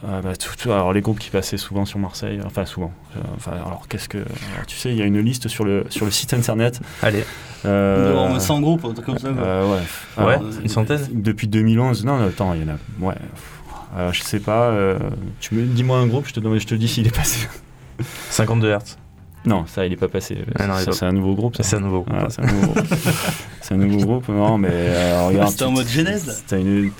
[0.07, 2.92] euh, Ah bah, tout- tout- alors les groupes qui passaient souvent sur Marseille, enfin souvent.
[3.16, 5.85] Euh, enfin, alors qu'est-ce que, alors, tu sais, il y a une liste sur le
[5.90, 6.81] sur le site internet.
[7.03, 7.25] Allez.
[7.64, 9.29] Euh, devant au moins 100 groupes, un truc comme ça.
[9.29, 10.25] euh, ouais.
[10.25, 12.79] Ouais, Alors, une centaine Depuis 2011, non, non, attends, il y en a.
[13.05, 13.14] Ouais.
[13.97, 14.69] Euh, je sais pas.
[14.71, 14.99] euh,
[15.40, 17.49] tu me dis-moi un groupe, je te je te dis s'il est passé.
[18.31, 18.99] 52 Hertz.
[19.46, 20.38] Non, ça, il est pas passé.
[20.59, 21.56] Ah c'est un nouveau groupe.
[21.56, 21.62] Ça.
[21.62, 22.16] C'est un nouveau groupe.
[22.30, 22.87] C'est un nouveau groupe.
[23.62, 24.28] c'est un nouveau groupe.
[24.28, 25.50] Non, mais euh, regarde.
[25.50, 26.32] C'était en mode genèse, là.
[26.48, 26.90] T'as une,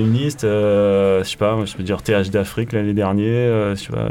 [0.00, 3.74] une liste, euh, je sais pas, moi, je peux dire TH d'Afrique l'année dernière, euh,
[3.74, 4.08] je sais pas.
[4.08, 4.10] euh,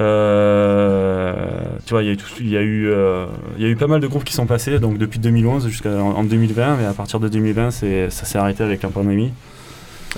[0.00, 3.66] euh, tu vois, il y a eu, tout- il y a eu, euh, il y
[3.66, 6.76] a eu pas mal de groupes qui sont passés, donc depuis 2011 jusqu'en en 2020,
[6.76, 9.32] mais à partir de 2020, c'est, ça s'est arrêté avec la pandémie.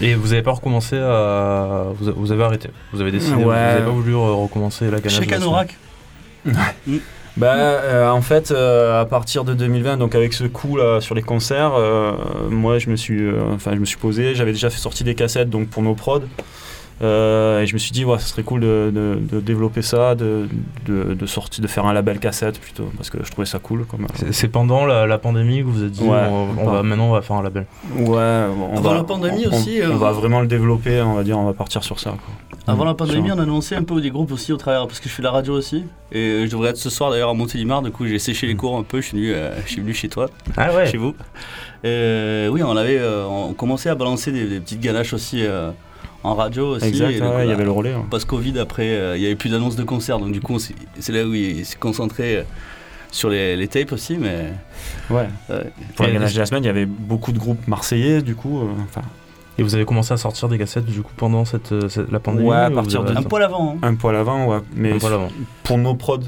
[0.00, 1.86] Et vous avez pas recommencé à.
[1.98, 2.70] Vous, vous avez arrêté.
[2.92, 3.36] Vous avez décidé.
[3.36, 3.44] Ouais.
[3.44, 5.76] Vous avez pas voulu recommencer la ganache Chez Canorac.
[7.36, 11.14] Bah, euh, en fait, euh, à partir de 2020, donc avec ce coup là sur
[11.14, 12.12] les concerts, euh,
[12.48, 14.34] moi je me suis, euh, enfin je me suis posé.
[14.34, 16.22] J'avais déjà fait sortir des cassettes donc pour nos prods,
[17.02, 20.14] Euh, et je me suis dit ouais, ça serait cool de, de- de développer ça,
[20.14, 20.48] de,
[20.86, 23.84] de, de sortir, de faire un label cassette plutôt, parce que je trouvais ça cool.
[23.84, 26.22] Comme, C'est- C'est pendant la, la pandémie que vous vous êtes dit Ouais.
[26.30, 27.66] on, on va, maintenant on va faire un label.
[27.98, 31.02] Ouais, on Avant va, la pandémie on- on- aussi, On, euh, va vraiment le développer,
[31.02, 32.10] on va dire, on va partir sur ça.
[32.10, 32.34] quoi.
[32.72, 32.96] Avant la Mm.
[32.96, 35.30] pandémie, on annonçait un peu des groupes aussi au travers, parce que je fais la
[35.30, 35.84] radio aussi.
[36.12, 38.76] Et je devrais être ce soir d'ailleurs à Montélimar, du coup j'ai séché les cours
[38.76, 40.30] un peu, je suis venu, euh, je suis venu chez toi.
[40.56, 40.86] Ah ouais.
[40.86, 41.14] Chez vous.
[41.84, 45.70] Et, oui, on avait euh, on commençait à balancer des, des petites ganaches aussi euh,
[46.22, 46.86] en radio aussi.
[46.86, 48.02] Exact, Et ouais, donc, il y avait le relais, ouais.
[48.10, 51.24] Post-Covid, après, euh, il y avait plus d'annonces de concerts, donc du coup c'est là
[51.24, 52.42] où il s'est concentré euh,
[53.12, 54.52] sur les, les tapes aussi, mais.
[55.10, 55.28] Ouais.
[55.48, 55.70] Ouais.
[55.94, 58.34] Pour la Et- ganache de la semaine, il y avait beaucoup de groupes marseillais, du
[58.34, 58.60] coup.
[58.60, 59.00] euh,
[59.58, 62.18] Et vous avez commencé à sortir des cassettes du coup pendant cette, euh, cette- la
[62.20, 63.76] pandémie Ouais, à partir de Un poil avant.
[63.76, 63.78] hein.
[63.88, 64.58] Un poil avant, ouais.
[64.74, 65.28] Mais Un poil avant.
[65.62, 66.18] pour nos prods,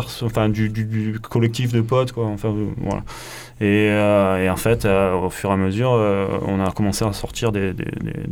[0.00, 2.26] perso, enfin du, du- du collectif de potes, quoi.
[2.26, 3.02] Enfin, euh, voilà.
[3.60, 7.04] Et, euh, et en fait, euh, au fur et à mesure, euh, on a commencé
[7.04, 7.84] à sortir des, des,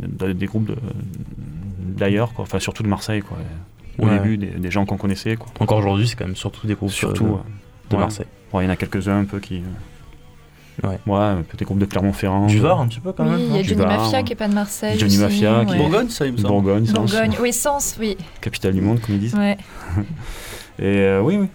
[0.07, 0.75] des- des groupes de-
[1.97, 2.43] d'ailleurs, quoi.
[2.43, 3.37] Enfin, surtout de Marseille, quoi.
[3.99, 4.13] Et Au Ouais.
[4.19, 5.47] début, des, des gens qu'on connaissait, quoi.
[5.59, 7.31] Encore aujourd'hui, c'est quand même surtout des groupes Surtout ouais.
[7.89, 8.01] de Ouais.
[8.01, 8.27] Marseille.
[8.51, 9.61] Bon, il y en a quelques-uns un peu qui.
[10.83, 10.99] Ouais.
[11.07, 12.45] Ouais, des groupes de Clermont-Ferrand.
[12.45, 13.39] Du Var un petit peu quand Oui, même.
[13.41, 13.97] il y a Du Johnny Var.
[13.99, 14.99] Mafia qui est pas de Marseille.
[14.99, 15.77] Johnny aussi, Mafia qui- ouais.
[15.79, 16.49] Bourgogne, ça il me semble.
[16.49, 18.15] Bourgogne, Sens, Bourgogne, oui, Sens, oui.
[18.41, 19.33] capitale du monde, comme ils disent.
[19.33, 19.57] Ouais.
[20.79, 21.47] Et euh, oui, oui.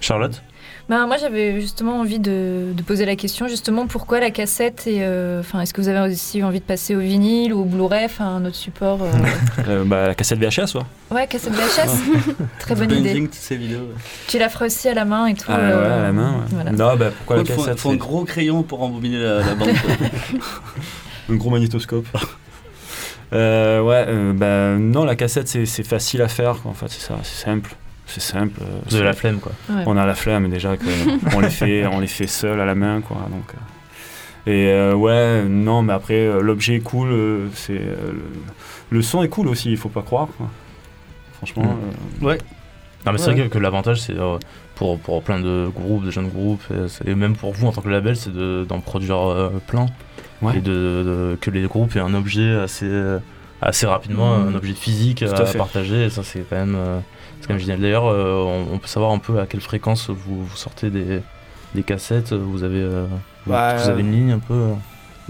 [0.00, 0.42] Charlotte
[0.88, 4.98] Ben, moi, j'avais justement envie de, de poser la question, justement, pourquoi la cassette et,
[5.02, 8.04] euh, enfin, Est-ce que vous avez aussi envie de passer au vinyle ou au Blu-ray,
[8.04, 9.10] enfin, un autre support euh,
[9.68, 10.82] Euh, bah, la cassette VHS, ouais.
[11.12, 12.34] Ouais, cassette VHS.
[12.58, 13.14] Très bonne idée.
[13.14, 13.78] Toutes ces vidéos.
[13.78, 13.94] ouais.
[14.28, 15.44] Tu la feras aussi à la main et tout.
[15.48, 16.46] Ah, ouais, à la main, ouais.
[16.50, 16.72] voilà.
[16.72, 19.68] Non, bah, pourquoi la cassette faut un gros crayon pour embobiner la, la bande.
[21.30, 22.06] Un gros magnétoscope.
[23.32, 26.88] Euh, ouais, euh, bah, non, la cassette c'est c'est facile à faire, quoi, en fait,
[26.90, 27.74] c'est ça, c'est simple.
[28.06, 28.60] C'est simple.
[28.60, 29.52] euh, Vous avez c'est- la flemme, quoi.
[29.70, 29.84] Ouais.
[29.86, 30.84] On a la flemme déjà, que
[31.34, 33.16] on, les fait, on les fait seuls à la main, quoi.
[33.30, 34.50] Donc, euh.
[34.50, 38.12] et euh, ouais, non, mais après, euh, l'objet est cool, euh, c'est, euh,
[38.90, 40.48] le, son est cool aussi, il faut pas croire, quoi.
[41.34, 41.62] Franchement.
[41.64, 42.24] Mm.
[42.24, 42.38] euh, Ouais.
[43.06, 44.38] Non, mais c'est vrai que, que l'avantage, c'est euh,
[44.76, 46.62] pour, pour plein de groupes, de jeunes groupes,
[47.06, 49.86] et, même pour vous en tant que label, c'est de- d'en produire euh, plein.
[50.40, 50.58] Ouais.
[50.58, 52.88] Et de, de- que les groupes aient un objet assez,
[53.60, 54.48] assez rapidement, Mhm.
[54.48, 55.58] un objet physique Tout à, à fait.
[55.58, 56.04] partager.
[56.06, 56.98] Et ça, c'est quand même, euh,
[57.42, 57.80] c'est quand même génial.
[57.80, 61.20] D'ailleurs, euh, on, on peut savoir un peu à quelle fréquence vous, vous sortez des,
[61.74, 62.32] des cassettes.
[62.32, 63.06] Vous avez, euh,
[63.44, 64.54] vous- Bah, vous avez une ligne un peu.
[64.54, 64.72] euh,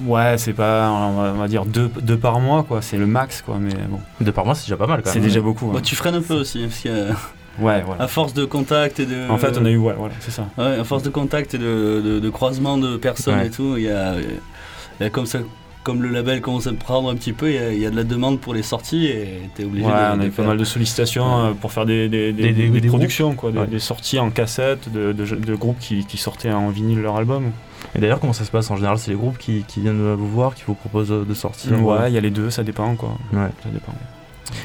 [0.05, 2.81] Ouais, c'est pas, on va, on va dire deux, deux par mois, quoi.
[2.81, 3.59] C'est le max, quoi.
[3.61, 3.99] Mais bon.
[4.21, 5.29] Deux par mois, c'est déjà pas mal, quand C'est même.
[5.29, 5.67] déjà beaucoup.
[5.71, 5.83] Bah, hein.
[5.85, 7.13] tu freines un peu aussi, parce que euh,
[7.59, 8.05] Ouais, voilà.
[8.05, 9.29] à force de contact et de.
[9.31, 10.47] En fait, on a eu, ouais, voilà, c'est ça.
[10.57, 13.49] Ouais, à force de contact et de, de, de croisement de personnes Ouais.
[13.49, 15.41] et tout, il y a, il y a comme ça.
[15.85, 17.87] Comme le label commence à me prendre un petit peu, il y a, il y
[17.87, 20.29] a de la demande pour les sorties et t'es obligé Ouais, de, on a eu
[20.31, 20.47] pas faire.
[20.47, 23.51] mal de sollicitations euh, pour faire des, des, des, Des- des- des des productions, quoi,
[23.51, 23.67] des, Ouais.
[23.67, 27.51] des sorties en cassette de, de, de groupes qui, qui sortaient en vinyle leur album.
[27.97, 28.71] Et d'ailleurs, comment ça se passe?
[28.71, 31.85] En général, c'est les groupes qui, qui viennent vous voir, qui vous proposent de sortir
[31.85, 33.19] Ouais, il y a les deux, ça dépend, quoi.
[33.33, 33.49] Ouais.
[33.65, 33.93] Ça dépend.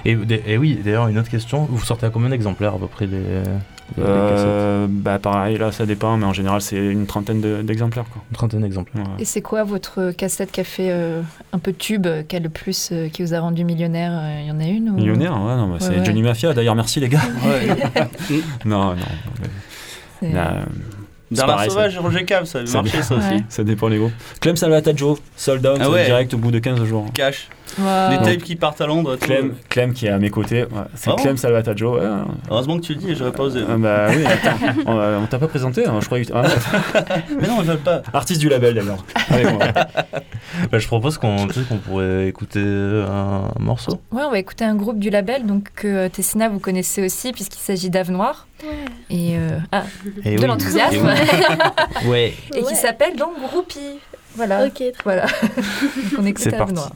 [0.06, 0.18] Et,
[0.54, 1.66] et oui, d'ailleurs, une autre question.
[1.72, 3.24] Vous sortez à combien d'exemplaires à peu près cassettes
[4.00, 8.06] Euh, bah pareil, là ça dépend, mais en général c'est une trentaine de- d'exemplaires.
[8.12, 8.22] quoi.
[8.30, 9.06] Une trentaine d'exemplaires.
[9.06, 9.12] Ouais.
[9.22, 11.22] Et c'est quoi votre cassette qui a fait euh,
[11.54, 14.48] un peu tube, qui a le plus, euh, qui vous a rendu millionnaire euh, Il
[14.48, 14.94] y en a une ou...
[14.94, 16.06] Millionnaire, ouais, non, bah, c'est ouais.
[16.06, 17.22] Johnny Mafia, d'ailleurs merci les gars.
[18.66, 18.96] non, non.
[20.22, 20.64] mais- là,
[21.46, 23.28] pareil, Sauvage et Roger Cab, ça avait ça marché ça aussi.
[23.28, 23.44] Ouais.
[23.50, 24.14] Ça dépend les groupes.
[24.42, 26.06] Clem Salvataggio, Sold Out, Ah ouais.
[26.06, 27.06] direct au bout de 15 jours.
[27.14, 27.50] Cash.
[27.78, 29.16] Les tapes qui partent à Londres.
[29.18, 31.96] Clem, Clem qui est à mes côtés, ouais, c'est Ah bon Clem Salvataggio.
[32.00, 32.08] ouais.
[32.50, 33.62] Heureusement que tu le dis, j'aurais pas osé.
[33.70, 36.32] Ah bah oui, attends, on, euh, on t'a pas présenté, hein, je croyais que.
[36.34, 36.44] ah,
[37.42, 38.02] Mais non, je veux pas.
[38.14, 39.04] artiste du label d'ailleurs.
[40.72, 44.00] Bah, je propose qu'on tu sais, qu'on pourrait écouter un morceau.
[44.12, 47.32] Ouais, on va écouter un groupe du label donc que euh, Tessina vous connaissez aussi
[47.32, 48.48] puisqu'il s'agit d'Ave Noir.
[49.10, 49.84] Et euh, ah,
[50.26, 50.48] Et de oui.
[50.48, 51.10] l'enthousiasme.
[52.04, 52.34] Et Ouais.
[52.56, 52.76] Et qui Ouais.
[52.76, 54.00] s'appelle donc Groupie.
[54.36, 54.66] Voilà.
[54.66, 55.26] Ok, Voilà.
[56.18, 56.74] On écoute C'est Ave parti.
[56.74, 56.92] Noir.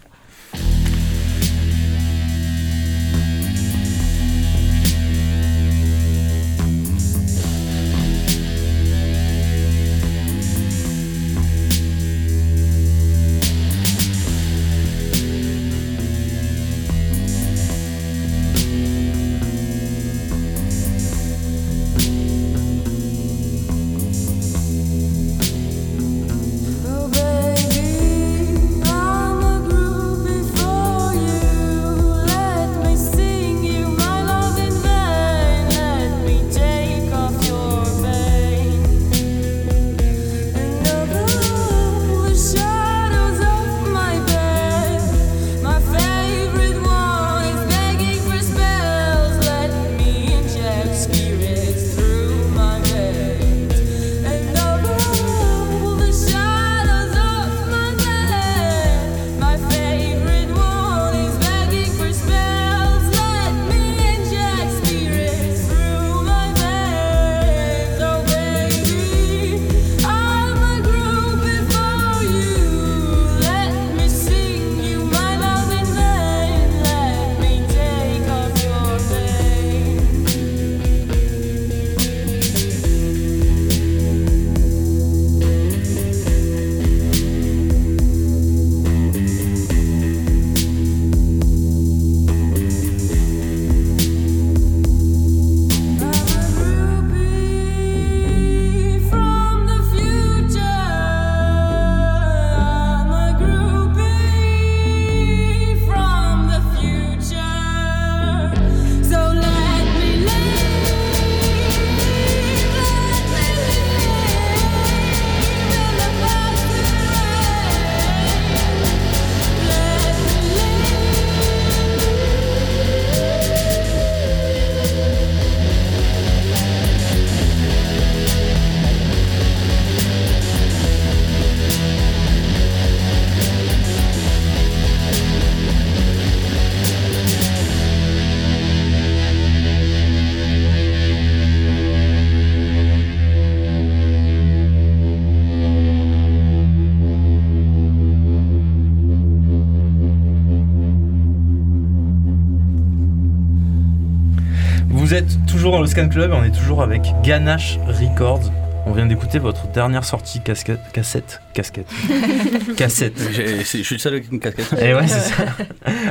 [155.82, 158.52] Dans le Scan Club, on est toujours avec Ganache Records.
[158.86, 161.88] On vient d'écouter votre dernière sortie casquette, cassette, casquette,
[162.78, 163.18] cassette.
[163.18, 164.76] Je suis le seul avec une casquette.
[164.80, 165.44] Et ouais, c'est ça.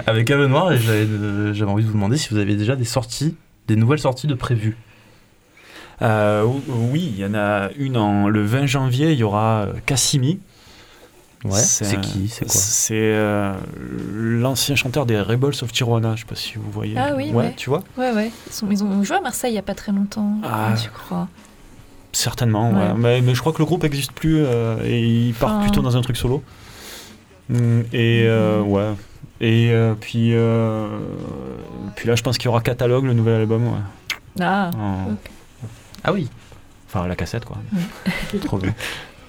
[0.09, 2.75] Avec Ave Noir, et j'avais euh, j'avais envie de vous demander si vous aviez déjà
[2.75, 3.37] des sorties,
[3.69, 4.77] des nouvelles sorties de prévues.
[6.03, 9.73] Euh, oui, il y en a une en, le 20 janvier, il y aura euh,
[9.87, 10.41] Cassimi.
[11.45, 12.55] Ouais, c'est qui, c'est quoi?
[12.55, 13.55] C'est euh,
[14.13, 16.95] l'ancien chanteur des Rebels of Tijuana, je sais pas si vous voyez.
[16.99, 17.33] Ah oui, ouais.
[17.33, 17.55] ouais.
[17.57, 17.83] tu vois?
[17.97, 18.31] Ouais, ouais.
[18.47, 20.75] Ils, sont- ils ont joué à Marseille il y a pas très longtemps, Ah.
[20.77, 21.29] je crois.
[22.13, 22.77] Certainement, ouais.
[22.77, 22.95] Ouais.
[22.97, 25.63] Mais, mais je crois que le groupe n'existe plus euh, et il part Enfin.
[25.63, 26.43] plutôt dans un truc solo.
[27.49, 28.93] Mm, Et euh, ouais.
[29.41, 30.89] Et euh, puis, euh,
[31.97, 33.65] puis là, je pense qu'il y aura Catalogue, le nouvel album.
[33.67, 33.79] Ouais.
[34.41, 35.13] Ah, En-.
[36.05, 36.29] Ah oui
[36.87, 37.57] Enfin, la cassette, quoi.
[38.45, 38.75] Trop bien.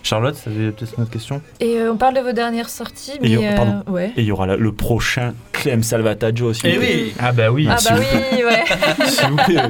[0.03, 3.11] Charlotte, tu avais peut-être une autre question Et euh, on parle de vos dernières sorties,
[3.11, 3.83] Et mais il y aura, pardon.
[3.87, 4.07] euh, ouais.
[4.17, 6.61] Et il y aura la- le prochain Clem Salvataggio aussi.
[6.65, 7.13] Eh oui.
[7.19, 9.05] Ah bah oui Ah bah oui, ouais.
[9.07, 9.61] S'il vous plaît.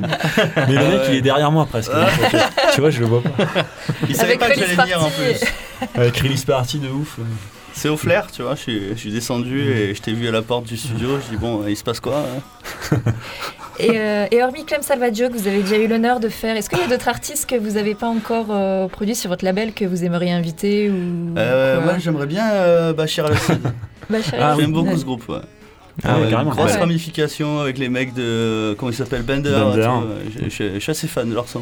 [0.67, 1.05] Mais le Ah mec, ouais.
[1.09, 1.91] il est derrière moi presque.
[1.93, 2.07] Ah.
[2.73, 3.29] tu vois, je le vois pas.
[4.07, 5.41] Il savait Avec pas que j'allais venir en plus.
[5.95, 7.17] Avec Release Party de ouf.
[7.73, 8.55] C'est au flair, tu vois.
[8.55, 11.17] Je suis, je suis descendu et je t'ai vu à la porte du studio.
[11.25, 12.23] Je dis, bon, il se passe quoi
[12.91, 12.97] hein
[13.79, 16.69] Et, euh, et hormis Clem Salvaggio, que vous avez déjà eu l'honneur de faire, est-ce
[16.69, 19.73] qu'il y a d'autres artistes que vous n'avez pas encore euh, produits sur votre label
[19.73, 23.25] que vous aimeriez inviter ou Euh, Moi, j'aimerais bien euh, Bachir.
[24.09, 24.55] Bachar Ah.
[24.59, 24.97] J'aime beaucoup Ouais.
[24.97, 25.37] ce groupe, ouais.
[26.03, 26.51] Ah ouais, carrément.
[26.51, 26.79] Grosse Ouais.
[26.79, 28.75] ramification avec les mecs de.
[28.77, 29.49] Comment ils s'appellent Bender.
[29.49, 29.81] Bender.
[29.81, 30.45] et tout.
[30.49, 31.61] Je- Je je suis assez fan de leur son.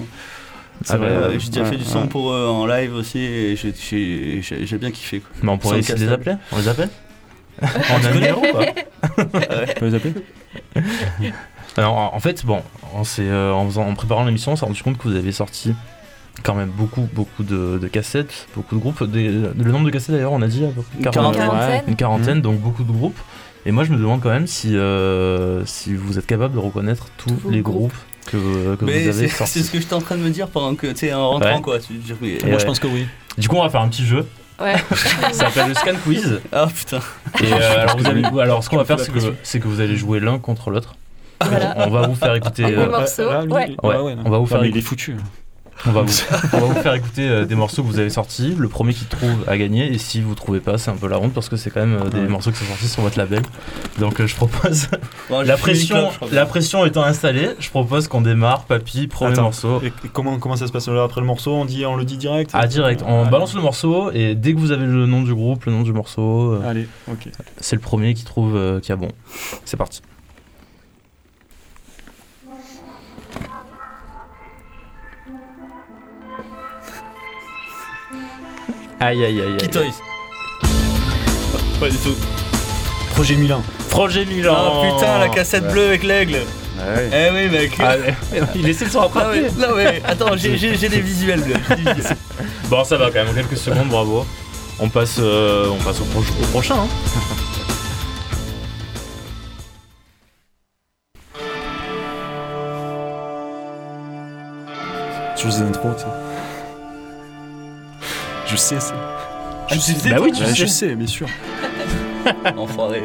[0.84, 1.40] C'est Ah, vrai, ouais, ouais.
[1.40, 2.08] J'ai déjà Ouais, fait du son ouais.
[2.08, 5.20] pour eux en live aussi et j'ai- j'ai j'ai- j'ai bien kiffé.
[5.20, 5.30] Quoi.
[5.44, 6.90] Mais on pourrait essayer de les appeler On les appelle
[7.62, 8.66] On a un numéro ou pas
[9.68, 10.14] Tu peux les appeler
[11.78, 12.62] Alors, en fait, bon,
[12.96, 15.32] on s'est, euh, en, faisant- en préparant l'émission, on s'est rendu compte que vous avez
[15.32, 15.74] sorti
[16.44, 19.04] quand même beaucoup, beaucoup de, de cassettes, beaucoup de groupes.
[19.04, 21.70] Des- le nombre de cassettes d'ailleurs, on a dit à peu près Une 40, quarantaine.
[21.70, 22.42] ouais, une quarantaine, Mhm.
[22.42, 23.20] donc beaucoup de groupes.
[23.66, 27.08] Et moi, je me demande quand même si, euh, si vous êtes capable de reconnaître
[27.18, 27.76] tous les groupes.
[27.92, 27.94] groupes
[28.32, 30.76] que, que Mais vous avez c'est ce que j'étais en train de me dire pendant
[30.76, 31.62] que tu sais en rentrant Ouais.
[31.62, 31.80] quoi.
[31.80, 32.60] Tu veux dire, mais- Et Moi, ouais.
[32.60, 33.08] je pense que oui.
[33.38, 34.26] Du coup, on va faire un petit jeu.
[34.62, 34.76] Ouais.
[35.32, 36.42] Ça s'appelle le Scan Quiz.
[36.52, 37.00] Ah putain.
[37.42, 39.96] Et euh, alors, vous allez, alors, ce qu'on va faire, c'est que, que vous allez
[39.96, 40.96] jouer l'un contre l'autre.
[41.42, 41.76] Voilà.
[41.88, 42.66] On va vous faire écouter.
[42.66, 43.48] Euh, ouais.
[43.48, 44.24] ouais, Ouais, ouais, non.
[44.26, 45.16] on va vous faire mais écouter- il est foutu.
[45.88, 46.12] On va, vous,
[46.54, 48.54] on va vous faire écouter euh, des morceaux que vous avez sortis.
[48.58, 49.94] Le premier qui trouve a gagné.
[49.94, 51.96] Et si vous trouvez pas, c'est un peu la honte parce que c'est quand même
[52.06, 52.28] euh, des Ouais.
[52.28, 53.42] morceaux qui sont sortis sur votre label.
[53.98, 54.88] Donc euh, je propose.
[55.30, 56.28] Bon, la, pression, clope, je crois.
[56.34, 58.66] la pression étant installée, je propose qu'on démarre.
[58.66, 59.44] Papy, premier Attends.
[59.44, 59.82] morceau.
[59.82, 62.18] Et, comment, comment ça se passe là après le morceau on, dit, on le dit
[62.18, 62.52] direct?
[62.54, 63.02] Ah, direct.
[63.08, 63.32] On Allez.
[63.32, 65.94] balance le morceau et dès que vous avez le nom du groupe, le nom du
[65.94, 67.30] morceau, Allez, ok.
[67.62, 69.08] c'est le premier qui trouve euh, qui a bon.
[69.64, 70.02] C'est parti.
[79.00, 79.58] Aïe aïe aïe aïe.
[79.58, 80.02] Key Toys.
[81.80, 82.16] Pas du tout.
[83.14, 83.62] Projet Milan.
[83.90, 84.56] Projet Milan.
[84.58, 86.40] Oh putain, la cassette bleue avec l'aigle.
[87.12, 87.72] Eh oui, mec.
[87.80, 87.96] Ah,
[88.56, 91.42] il essaie de se Ah ouais, non mais attends, j'ai- j'ai j'ai des visuels.
[91.42, 91.56] bleus.
[92.70, 94.26] Bon, ça va quand même, quelques secondes, bravo.
[94.80, 96.76] On passe, euh, on passe au, pro- au prochain.
[96.76, 96.88] hein.
[105.36, 106.29] Sur les intros, tu sais.
[108.50, 108.94] Je sais, c'est.
[108.94, 110.56] Ah, tu sais, Bah oui, tu Ouais, sais.
[110.56, 111.28] je sais, bien sûr.
[112.58, 113.04] Enfoiré.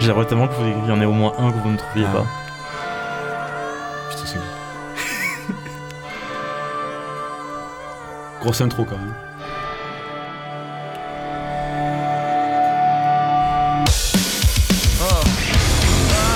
[0.00, 2.16] J'aimerais tellement qu'il y en ait au moins un que vous ne trouviez Ah.
[2.16, 2.26] pas.
[4.10, 4.38] Putain, c'est.
[8.40, 9.14] Grosse intro quand même.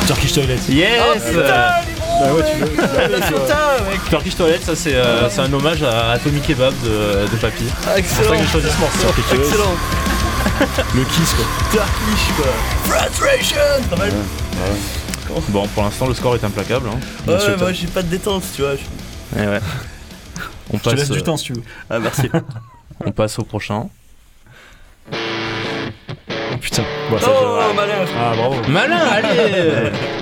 [0.07, 0.59] Turkish Toilet.
[0.69, 1.90] Yes
[2.21, 2.71] Bah ouais, tu veux.
[4.11, 7.65] Turkish Toilet, ça c'est euh, c'est un hommage à Atomic Kebab de, de Papy.
[7.87, 8.31] Ah, C'est pour ça excellent.
[8.33, 9.09] que j'ai choisi ce morceau.
[9.35, 9.75] Excellent.
[10.95, 11.45] Le kiss quoi.
[11.73, 12.47] Turkish quoi.
[12.85, 13.89] Frustration.
[13.91, 14.13] Pas mal.
[15.49, 16.89] Bon, pour l'instant, le score est implacable.
[16.89, 16.99] Hein.
[17.31, 18.75] Ouais, sûr, moi j'ai pas de détente, tu vois.
[18.75, 19.61] je- Eh ouais.
[20.73, 21.63] On Je te passe, laisse du euh, temps si tu veux.
[21.89, 22.29] Ah merci.
[23.05, 23.87] on passe au prochain.
[25.13, 25.17] Oh
[26.61, 26.83] putain.
[27.11, 27.95] Bon, ça, Oh je- malin.
[28.19, 28.57] Ah bravo.
[28.69, 29.91] Malin, allez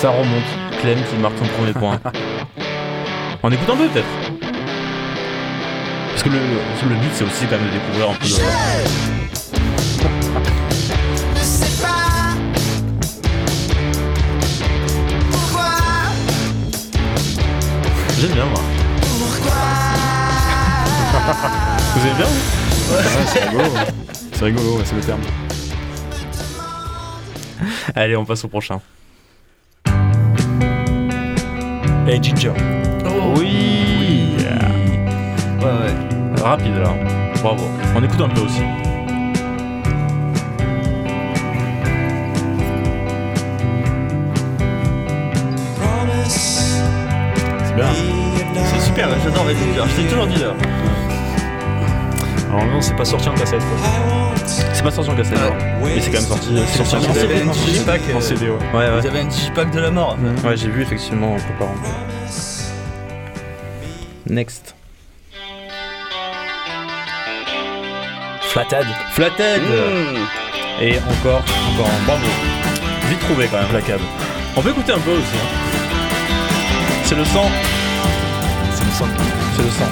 [0.00, 0.44] Ça remonte.
[0.80, 2.00] Clem qui marque son premier point.
[3.42, 4.06] On écoute un peu peut-être
[6.10, 8.34] Parce que le, le but c'est aussi quand même de découvrir un peu de...
[18.20, 18.60] J'aime bien moi.
[21.94, 22.94] Vous aimez bien vous?
[22.94, 23.64] Ouais, c'est rigolo.
[24.32, 25.20] C'est rigolo, c'est le terme.
[27.94, 28.80] Allez, on passe au prochain.
[32.08, 32.52] et Ginger.
[33.04, 34.36] Oh, oui,
[35.60, 36.42] Ouais, ouais.
[36.42, 36.94] Rapide là.
[37.42, 37.64] Bravo.
[37.94, 38.62] On écoute un peu aussi.
[47.64, 47.86] C'est bien.
[48.64, 49.82] C'est super, j'adore les Ginger.
[49.88, 50.54] Je t'ai toujours dit là.
[52.50, 53.60] Alors non, c'est pas sorti en cassette.
[53.60, 53.78] quoi.
[54.46, 55.38] C'est pas sorti en cassette.
[55.38, 55.54] alors.
[55.82, 56.48] Mais c'est quand même sorti.
[56.72, 57.34] C'est sorti en CD.
[57.42, 58.00] un digipack.
[58.16, 58.56] En CD, ouais.
[58.72, 59.00] Ouais, ouais.
[59.02, 60.16] Ils avaient un digipack de la mort.
[60.44, 61.74] Ouais, j'ai vu effectivement en préparant.
[64.26, 64.74] Next.
[68.42, 68.86] Flathead.
[69.12, 70.82] Flathead Mmh.
[70.82, 71.42] Et encore,
[71.74, 72.26] encore, un bravo.
[73.08, 74.00] Vite trouvé quand même, Flathead.
[74.56, 75.22] On peut écouter un peu aussi.
[75.34, 75.48] hein.
[77.04, 77.50] C'est le sang.
[78.74, 79.06] C'est le sang.
[79.56, 79.90] C'est le sang.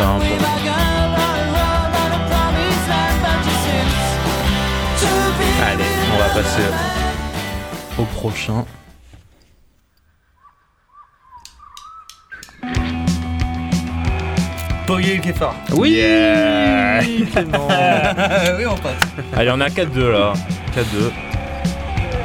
[0.00, 0.24] Ça, bon.
[5.62, 5.84] Allez,
[6.14, 6.62] on va passer
[7.98, 8.64] au prochain.
[14.86, 15.54] Poggy le Kefar.
[15.74, 17.00] Oui Yeah.
[18.58, 18.94] Oui, on passe.
[19.36, 20.32] Allez, on a 4-2 là.
[20.74, 21.12] 4-2.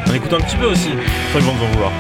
[0.08, 0.92] On écoute un petit peu aussi.
[1.36, 1.92] Ils vont nous en vouloir.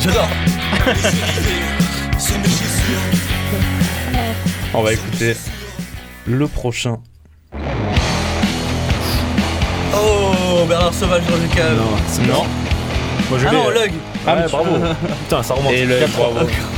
[0.00, 0.28] J'adore.
[4.74, 5.36] On va écouter
[6.26, 6.98] le prochain.
[9.94, 11.80] Oh, Bernard Sauvage dans le cave.
[12.26, 12.44] Non.
[13.30, 13.92] Moi, je Ah non, Lug.
[14.26, 14.76] Ah, Ouais, bravo.
[15.22, 15.72] Putain, ça remonte.
[15.72, 16.30] Et fois.
[16.32, 16.50] bravo.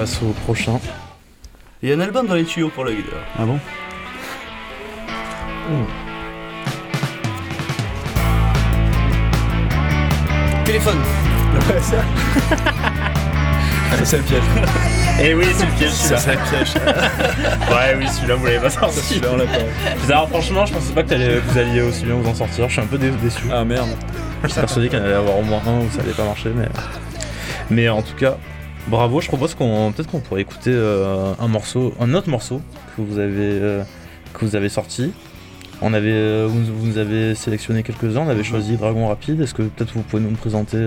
[0.00, 0.78] passe au prochain.
[1.82, 2.96] Il y a un album dans les tuyaux pour Lug.
[3.04, 3.24] d'ailleurs.
[3.38, 3.58] Ah bon?
[10.64, 10.98] Téléphone.
[11.54, 11.96] Ouais, ça.
[14.04, 14.42] c'est le piège.
[15.20, 16.44] Et oui, c'est le piège, Ça, celui-là.
[16.50, 16.74] c'est le piège.
[17.70, 19.00] Ouais, oui, celui-là, vous l'avez pas sorti.
[19.00, 19.58] Celui-là, on l'a pas.
[20.08, 22.68] Alors, franchement, je pensais pas que vous alliez aussi bien vous en sortir.
[22.68, 23.42] Je suis un peu dé- déçu.
[23.52, 23.88] Ah merde.
[24.44, 26.50] J'étais persuadé qu'il y en allait avoir au moins un où ça allait pas marcher,
[26.54, 26.68] mais.
[27.70, 28.36] Mais en tout cas,
[28.88, 29.20] bravo.
[29.20, 32.60] Je propose qu'on peut-être qu'on pourrait écouter euh, un morceau, un autre morceau
[32.96, 33.82] que vous avez euh,
[34.34, 35.12] que vous avez sorti.
[35.82, 38.20] On avait, euh, vous, vous nous avez sélectionné quelques-uns.
[38.20, 39.40] On avait choisi Dragon Rapide.
[39.40, 40.86] Est-ce que peut-être vous pouvez nous le présenter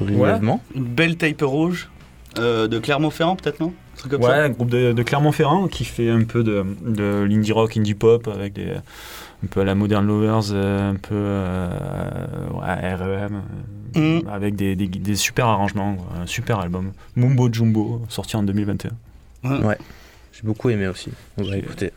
[0.00, 0.60] brièvement?
[0.74, 1.88] Une belle tape rouge.
[2.36, 3.72] de Clermont-Ferrand, peut-être, non?
[4.08, 7.26] Truc comme Ouais, ça un groupe de, de Clermont-Ferrand qui fait un peu de, de
[7.28, 11.14] l'indie rock, indie pop avec des un peu à la Modern Lovers, euh, un peu
[11.14, 13.40] euh, ouais, REM, euh,
[13.96, 14.28] Mm.
[14.28, 16.90] avec des, des, des super arrangements, quoi, un super album.
[17.14, 18.90] Mumbo Jumbo, sorti en 2021.
[19.62, 19.78] Ouais.
[20.32, 21.10] J'ai beaucoup aimé aussi.
[21.38, 21.92] On va écouter.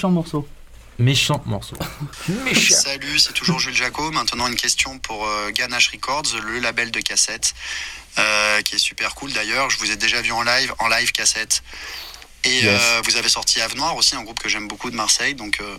[0.00, 0.48] Méchant morceau.
[0.98, 1.76] Méchant morceau.
[2.70, 4.10] Salut, c'est toujours Jules Jaco.
[4.12, 7.52] Maintenant, une question pour euh, Ganache Records, le label de cassette,
[8.18, 9.68] euh, qui est super cool d'ailleurs.
[9.68, 11.62] Je vous ai déjà vu en live, en live cassette.
[12.44, 12.64] Et Yes.
[12.66, 15.34] euh, vous avez sorti Ave Noire aussi, un groupe que j'aime beaucoup de Marseille.
[15.34, 15.76] Donc, euh,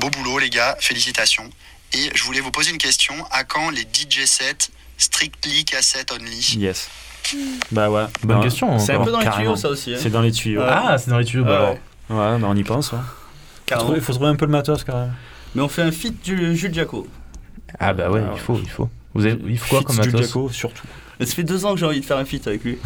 [0.00, 0.76] beau boulot, les gars.
[0.80, 1.48] Félicitations.
[1.92, 3.14] Et je voulais vous poser une question.
[3.30, 6.88] À quand les DJ sets strictly cassette only Yes.
[7.70, 8.06] Bah ouais.
[8.24, 9.94] Bonne Bah, question, C'est un peu dans les tuyaux, ça aussi.
[9.94, 9.98] hein.
[10.02, 10.62] C'est dans les tuyaux.
[10.62, 10.66] Ouais.
[10.68, 11.56] Ah, c'est dans les tuyaux, bah Ouais.
[12.10, 12.32] alors.
[12.34, 12.90] Ouais, bah on y pense.
[12.90, 12.98] Ouais.
[13.72, 13.84] Carrément.
[13.88, 15.12] trouver, faut trouver un peu le matos quand même.
[15.54, 17.06] Mais on fait un feat du Jules Jaco.
[17.78, 18.88] Ah bah ouais, Ah il faut, il faut.
[19.14, 20.86] Vous avez, il faut quoi comme Jules matos Jaco, surtout.
[21.20, 22.78] Ça fait deux ans que j'ai envie de faire un feat avec lui.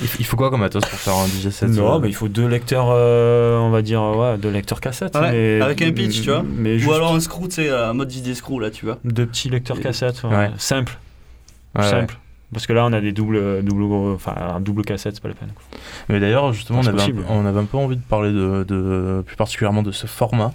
[0.00, 2.14] il, faut- il quoi comme matos pour faire un DJ set Non, euh, mais il
[2.14, 5.16] faut deux lecteurs, euh, on va dire, ouais, deux lecteurs cassettes.
[5.16, 6.44] Ouais, mais- avec un pitch, tu vois.
[6.44, 8.98] Mais Ou alors un screw, tu sais, un mode vidéo screw, là, tu vois.
[9.04, 10.30] deux petits lecteurs Et- cassettes, ouais.
[10.30, 10.50] Ouais.
[10.58, 10.96] simple.
[11.74, 11.90] ouais, ouais.
[11.90, 12.16] simple.
[12.52, 15.28] Parce que là, on a des doubles, doubles, gros- enfin, un double cassette, c'est pas
[15.28, 15.50] la peine.
[15.54, 15.78] quoi.
[16.08, 17.24] Mais d'ailleurs, justement, on avait, un, possible.
[17.28, 20.52] on avait un peu envie de parler de, de- plus particulièrement de ce format.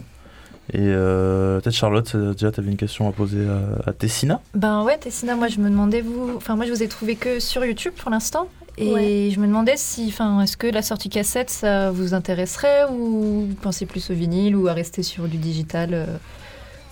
[0.74, 4.42] Et euh, peut-être Charlotte, euh, déjà, tu avais une question à poser à, à Tessina
[4.56, 6.34] Ben ouais, Tessina, moi je me demandais, vous.
[6.36, 8.48] Enfin, moi je vous ai trouvé que sur YouTube pour l'instant.
[8.78, 9.30] Et Ouais.
[9.34, 10.08] je me demandais si.
[10.10, 14.56] Enfin, est-ce que la sortie cassette, ça vous intéresserait ou vous pensez plus au vinyle
[14.58, 16.06] ou à rester sur du digital euh,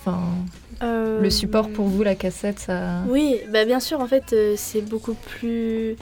[0.06, 3.01] Enfin, Euh, le support pour vous, la cassette, ça.
[3.07, 5.95] Oui, bah bien sûr, en fait, euh, c'est beaucoup plus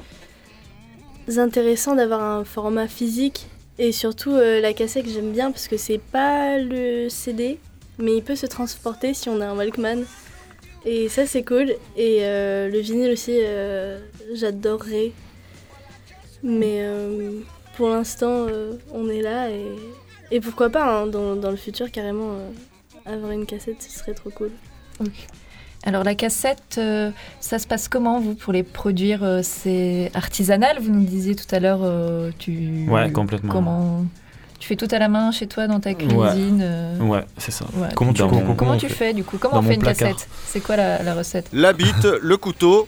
[1.38, 3.48] intéressant d'avoir un format physique.
[3.78, 7.58] Et surtout, euh, la cassette, j'aime bien parce que c'est pas le CD,
[7.98, 10.04] mais il peut se transporter si on a un Walkman.
[10.86, 11.76] Et ça, c'est cool.
[11.96, 13.40] Et euh, le vinyle aussi,
[14.34, 15.12] j'adorerais.
[16.44, 16.84] Mais
[17.78, 18.48] pour l'instant,
[18.92, 19.50] on est là.
[19.52, 19.66] Et,
[20.32, 22.36] et pourquoi pas, hein, dans, dans le futur, carrément,
[23.06, 24.52] avoir une cassette, ce serait trop cool.
[25.84, 30.78] Alors la cassette, euh, ça se passe comment vous pour les produire euh, C'est artisanal,
[30.80, 31.80] vous nous disiez tout à l'heure.
[31.82, 33.52] euh, tu Ouais, complètement.
[33.52, 34.06] Comment
[34.60, 37.66] Tu fais tout à la main chez toi dans ta cuisine euh, Ouais, c'est ça.
[37.76, 37.88] ouais.
[37.96, 39.38] Comment tu, comment, mon- Comment on tu fais du coup?
[39.40, 40.10] Comment Dans on fait une placard.
[40.10, 40.28] cassette?
[40.46, 41.48] C'est quoi la, la recette?
[41.52, 42.88] La bite, le couteau.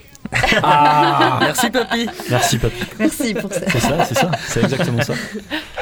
[0.61, 2.76] Ah Merci, papy Merci, papy.
[2.99, 3.59] Merci pour ça.
[3.68, 5.14] C'est ça, c'est ça, c'est exactement ça.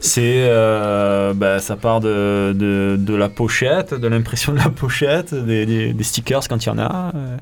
[0.00, 5.34] C'est, euh, bah, ça part de, de, de la pochette, de l'impression de la pochette,
[5.34, 7.36] des, des, des stickers quand il y en a, euh,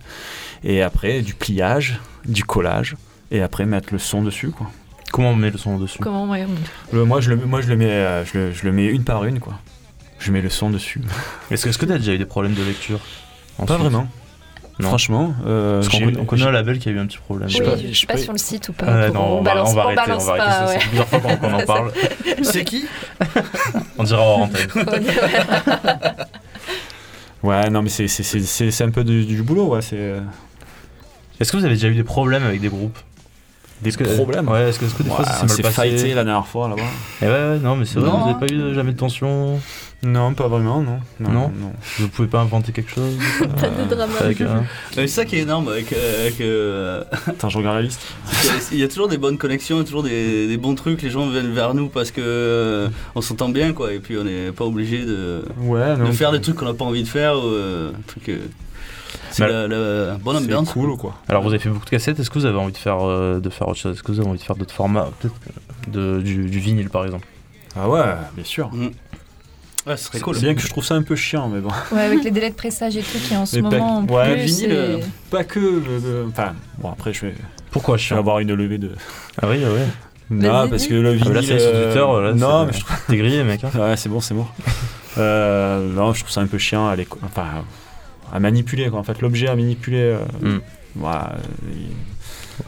[0.63, 2.97] et après du pliage, du collage,
[3.31, 4.71] et après mettre le son dessus, quoi.
[5.13, 5.99] Comment on met le son dessus?
[6.01, 6.47] Comment ouais,
[6.93, 9.05] Le- moi, je le, moi je, le mets, euh, je, le, je le mets une
[9.05, 9.55] par une, quoi.
[10.19, 11.01] Je mets le son dessus.
[11.51, 13.01] Est-ce que est-ce que tu as déjà eu des problèmes de lecture?
[13.67, 14.09] Pas vraiment.
[14.81, 14.89] Non.
[14.89, 17.19] Franchement, euh, Parce qu'on j'ai- connaît- on connaît un label qui a eu un petit
[17.19, 17.49] problème.
[17.49, 18.87] Oui, sais pas, je je suis pas sur le site ou pas.
[18.89, 20.67] Ah, non, on, va, balance, on va arrêter, balance on va pas, arrêter ça.
[20.75, 20.79] ouais.
[20.81, 21.93] C'est plusieurs fois qu'on en parle.
[22.43, 22.85] C'est qui
[23.99, 24.69] On dira hors antenne.
[27.43, 29.83] Ouais, non, mais c'est, un peu du, du boulot, ouais.
[29.83, 30.21] C'est euh,
[31.39, 32.99] Est-ce que vous avez déjà eu des problèmes avec des groupes?
[33.85, 34.49] Des Est-ce que- problèmes.
[34.49, 36.25] Ouais, est-ce que, est-ce que des fois Ouais, ça on s'est mal passé fighté la
[36.25, 36.83] dernière fois là-bas.
[37.23, 38.19] Eh ouais, ouais, non, mais c'est vrai, Non.
[38.19, 39.61] vous n'avez pas eu de- jamais de tension
[40.03, 40.99] Non, pas vraiment, non.
[41.21, 41.51] Non.
[41.99, 43.15] Vous pouvez pas inventer quelque chose
[43.61, 44.13] Pas de drama.
[44.21, 44.61] avec, euh,
[44.93, 45.93] C'est ça qui est énorme avec.
[45.95, 48.01] euh, avec, euh, Attends, je regarde la liste.
[48.27, 51.01] c'est qu'il y a toujours des bonnes connexions, toujours des, des bons trucs.
[51.03, 53.93] Les gens viennent vers nous parce que euh, on s'entend bien, quoi.
[53.95, 56.07] Et puis on n'est pas obligé de, Ouais, non.
[56.09, 57.37] de faire des trucs qu'on n'a pas envie de faire.
[57.37, 58.39] ou, euh, un truc, euh,
[59.31, 60.73] c'est la, la bonne c'est ambiance.
[60.73, 61.15] cool, quoi.
[61.29, 63.41] Alors vous avez fait beaucoup de cassettes, est-ce que vous avez envie de faire, euh,
[63.41, 63.95] de faire autre chose?
[63.97, 65.35] Est-ce que vous avez envie de faire d'autres formats Peut-être
[65.89, 67.27] de, du, du vinyle par exemple?
[67.77, 68.03] Ah ouais,
[68.35, 68.71] bien sûr.
[68.73, 68.91] Mm.
[69.87, 70.39] Ouais, ce serait C'est cool.
[70.39, 71.69] bien que je trouve ça un peu chiant, mais bon.
[71.93, 74.07] Ouais, avec les délais de pressage et tout qui en ce Mais pas- moment en
[74.07, 74.45] ouais, plus.
[74.47, 74.99] vinyle, euh,
[75.31, 75.59] Pas que.
[75.61, 77.35] le- Enfin, bon, après, je vais,
[77.71, 78.93] Pourquoi je vais avoir une levée de.
[79.43, 79.87] Ah oui, ah ouais.
[80.31, 81.29] Non, parce que le Ah, vinyle.
[81.29, 82.97] mais là c'est sur euh, Twitter, là, non, c'est- mais je trouve.
[83.09, 84.47] T'es grillé mec hein Ouais, c'est bon, c'est bon.
[85.19, 87.45] Euh, non, je trouve ça un peu chiant à, enfin,
[88.35, 88.99] à manipuler, quoi.
[88.99, 89.99] En fait, l'objet à manipuler.
[90.03, 90.61] euh, Mm.
[90.97, 91.37] voilà,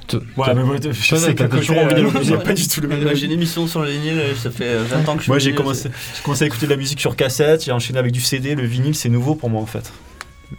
[0.09, 1.95] Te- Ouais, mais moi, je sais qu'à toujours envie
[2.33, 3.15] euh, pas du tout le même.
[3.15, 5.39] J'ai une émission sur le vinyle, ça fait euh, 20 ans que je suis Moi,
[5.39, 8.21] j'ai commencé, j'ai commencé à écouter de la musique sur cassette, j'ai enchaîné avec du
[8.21, 9.93] CD, le vinyle, c'est nouveau pour moi en fait.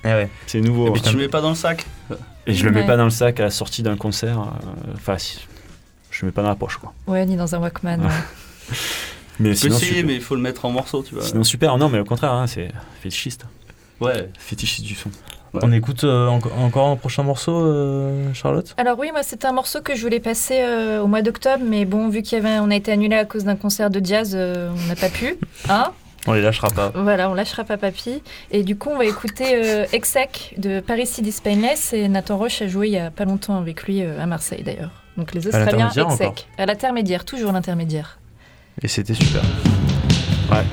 [0.06, 0.30] Eh ouais.
[0.46, 0.88] C'est nouveau.
[0.88, 1.86] Et puis tu le mets pas dans le sac.
[2.46, 4.40] Et je le mets pas dans le sac à la sortie d'un concert.
[4.40, 5.40] euh, Enfin, si,
[6.12, 6.94] je le mets pas dans la poche quoi.
[7.08, 8.00] Ouais, ni dans un Walkman.
[9.40, 10.06] Mais Tu peux sinon, essayer, super.
[10.08, 11.24] mais il faut le mettre en morceaux, tu vois.
[11.24, 11.78] sinon super.
[11.78, 12.70] Non, mais au contraire, hein, c'est
[13.04, 13.46] fétichiste.
[14.02, 14.30] Ouais.
[14.38, 15.10] Fétichiste du son.
[15.54, 15.62] Ouais.
[15.64, 18.74] On écoute euh, enco- encore un prochain morceau, euh, Charlotte?
[18.78, 21.86] Alors oui, moi c'était un morceau que je voulais passer euh, au mois d'octobre, mais
[21.86, 24.34] bon, vu qu'il y avait, on a été annulé à cause d'un concert de jazz,
[24.36, 25.38] euh, on n'a pas pu.
[25.70, 25.92] Hein?
[26.30, 26.92] On les lâchera pas.
[26.94, 28.22] Voilà, on lâchera pas papy.
[28.52, 31.94] Et du coup, on va écouter euh, Exec de Paris City Painless.
[31.94, 34.62] Et Nathan Roche a joué il y a pas longtemps avec lui euh, à Marseille
[34.62, 34.92] d'ailleurs.
[35.16, 36.28] Donc les Australiens l'intermédiaire Exec.
[36.28, 38.20] encore À l'intermédiaire, toujours l'intermédiaire.
[38.82, 39.42] Et c'était super.
[40.52, 40.66] Ouais.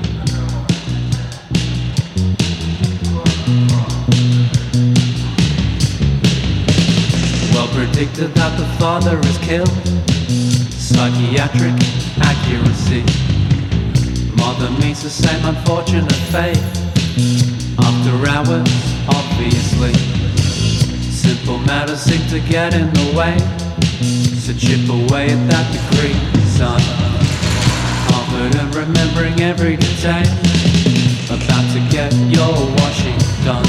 [7.95, 9.71] Predicted that the father is killed.
[10.75, 11.71] Psychiatric
[12.19, 13.07] accuracy.
[14.35, 16.59] Mother meets the same unfortunate fate.
[17.79, 18.67] After hours,
[19.07, 19.93] obviously.
[21.09, 23.37] Simple matters seem to get in the way.
[24.43, 26.19] So chip away at that degree,
[26.51, 26.81] son.
[28.11, 30.27] Confident remembering every detail.
[31.31, 33.63] About to get your washing done.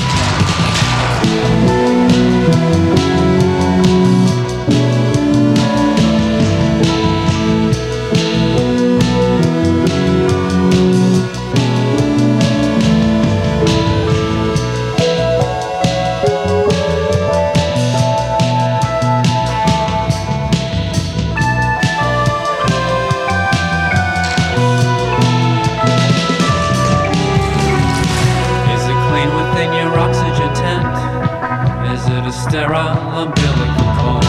[32.48, 34.24] Sterile umbilical cord?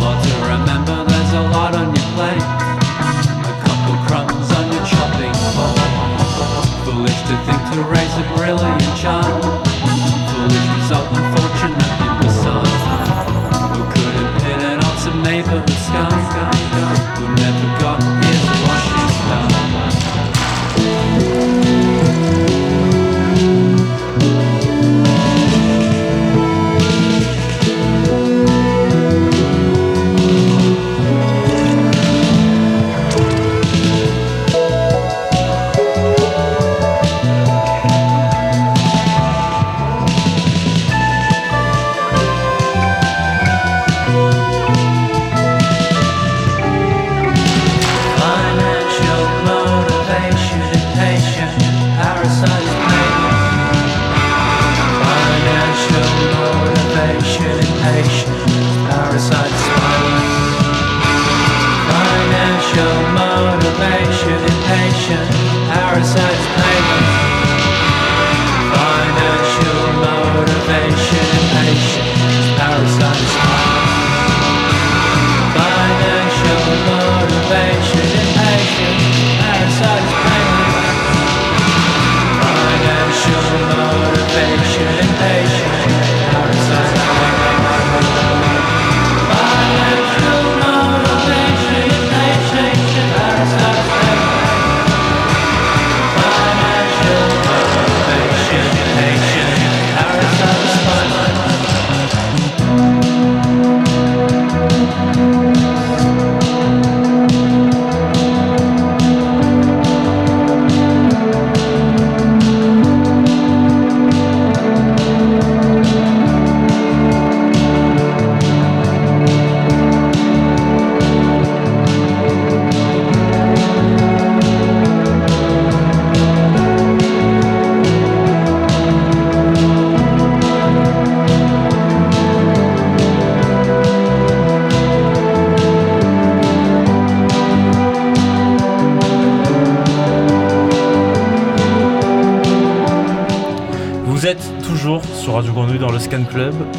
[0.00, 2.46] Lot to remember, there's a lot on your plate.
[3.44, 5.80] A couple crumbs on your chopping board.
[6.84, 9.69] Foolish to think to raise a brilliant child.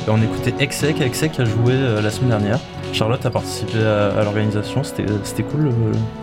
[0.08, 2.60] On écoutait Exec, Exec a joué euh, la semaine dernière.
[2.94, 5.72] Charlotte a participé à, à l'organisation, c'était c'était cool le,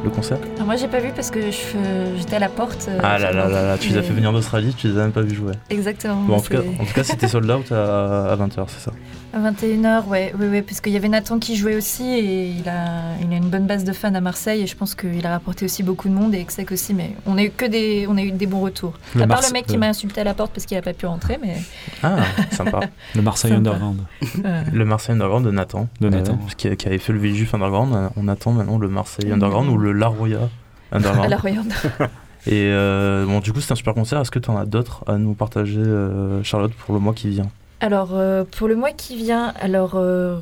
[0.05, 2.87] le concert Alors moi j'ai pas vu parce que j'étais à la porte.
[2.89, 5.03] euh, Ah là là là là, tu les as fait venir d'Australie, tu les as
[5.03, 5.53] même pas vu jouer.
[5.71, 6.17] Exactement.
[6.23, 8.93] Bon, en, tout cas, c'est- en tout cas, c'était sold out à, 20h, c'est ça
[9.33, 12.69] À 21h, ouais, ouais, ouais, parce qu'il y avait Nathan qui jouait aussi et il
[12.69, 15.31] a, il a une bonne base de fans à Marseille et je pense qu'il a
[15.31, 18.17] rapporté aussi beaucoup de monde et Exec aussi, mais on a eu que des, on
[18.19, 18.93] a eu des bons retours.
[19.15, 20.83] Le à part Marse- le mec qui m'a insulté à la porte parce qu'il a
[20.83, 21.57] pas pu rentrer, mais.
[22.03, 22.17] Ah,
[22.51, 22.81] sympa.
[23.15, 23.71] Le Marseille Sympa.
[23.71, 24.01] Underground.
[24.45, 25.89] Euh, Le Marseille Underground de Nathan.
[26.01, 26.39] De Nathan.
[26.57, 28.11] Qui, qui avait fait le Village Underground.
[28.17, 30.49] On attend maintenant le Marseille Underground ou le La Roya
[30.93, 31.31] Underground.
[31.31, 31.63] La Roya
[32.47, 34.21] Et euh, bon, du coup, c'est un super concert.
[34.21, 37.29] Est-ce que tu en as d'autres à nous partager, euh, Charlotte, pour le mois qui
[37.29, 37.51] vient?
[37.81, 40.01] Alors, euh, pour le mois qui vient, alors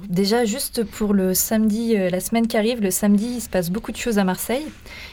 [0.08, 3.92] déjà juste pour le samedi, la semaine qui arrive, le samedi, il se passe beaucoup
[3.92, 4.64] de choses à Marseille.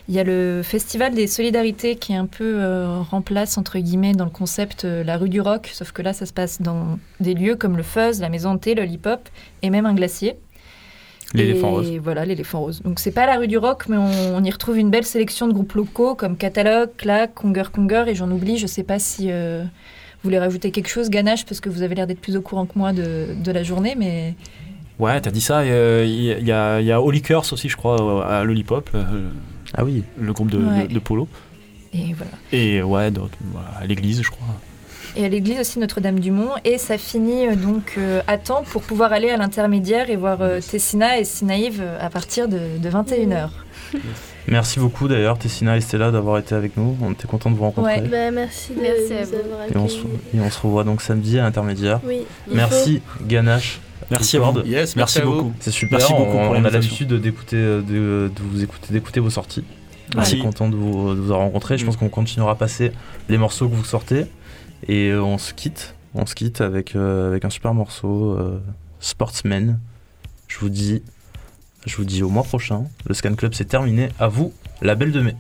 [0.08, 2.62] Il y a le Festival des Solidarités qui est un peu
[3.10, 6.32] remplace, entre guillemets, dans le concept la rue du rock, sauf que là, ça se
[6.32, 9.28] passe dans des lieux comme le Fuzz, la Maison de Thé, le Hip Hop
[9.62, 10.38] et même un glacier.
[11.34, 11.92] L'éléphant Et rose.
[12.04, 12.82] voilà, l'éléphant rose.
[12.84, 15.48] Donc c'est pas la rue du rock, mais on, on y retrouve une belle sélection
[15.48, 19.28] de groupes locaux comme Catalogue, Clac, Conger Conger, et j'en oublie, je sais pas si
[19.32, 19.70] euh, vous
[20.26, 22.78] voulez rajouter quelque chose, Ganache, parce que vous avez l'air d'être plus au courant que
[22.78, 24.36] moi de, de la journée, mais
[25.00, 25.62] Ouais, t'as dit ça.
[25.62, 28.92] euh, Il y, a, il y a Holy Curse aussi, je crois, euh, à Lollipop.
[28.94, 29.30] euh,
[29.74, 30.04] ah oui.
[30.20, 30.88] Le groupe de, Ouais.
[30.88, 31.28] de, de Polo.
[31.94, 32.32] et voilà.
[32.52, 33.10] Et ouais,
[33.82, 34.46] à l'église, je crois
[35.16, 36.52] et à l'église aussi Notre-Dame-du-Mont.
[36.66, 40.42] Et ça finit euh, donc euh, à temps pour pouvoir aller à l'intermédiaire et voir
[40.42, 43.50] euh, Tessina et Sinaïve à partir de, 21h.
[44.48, 46.98] Merci beaucoup d'ailleurs Tessina et Stella d'avoir été avec nous.
[47.02, 48.02] On était content de vous rencontrer.
[48.02, 49.74] Ouais, merci, merci à vous.
[49.74, 50.00] Et on, se,
[50.36, 52.02] et on se revoit donc samedi à l'intermédiaire.
[52.06, 53.02] Oui, merci.
[53.26, 53.80] Ganache.
[54.12, 54.60] Merci, à vous.
[54.66, 55.54] Yes, merci, beaucoup.
[55.60, 56.00] C'est super.
[56.00, 56.38] Merci beaucoup.
[56.38, 59.64] On, on a l'habitude d'écouter, de, vous écouter, d'écouter vos sorties.
[60.14, 60.36] Merci.
[60.36, 61.78] On est content de vous, de vous avoir rencontré.
[61.78, 61.86] Je mm.
[61.86, 62.92] pense qu'on continuera à passer
[63.30, 64.26] les morceaux que vous sortez.
[64.88, 65.96] Et euh, on se quitte.
[66.14, 68.62] On se quitte avec, euh, un super morceau, euh,
[69.00, 69.80] Sportsman.
[70.48, 71.02] Je vous dis
[71.86, 72.86] je vous dis au mois prochain.
[73.06, 74.10] Le Scan Club c'est terminé.
[74.20, 75.36] À vous, la belle de mai.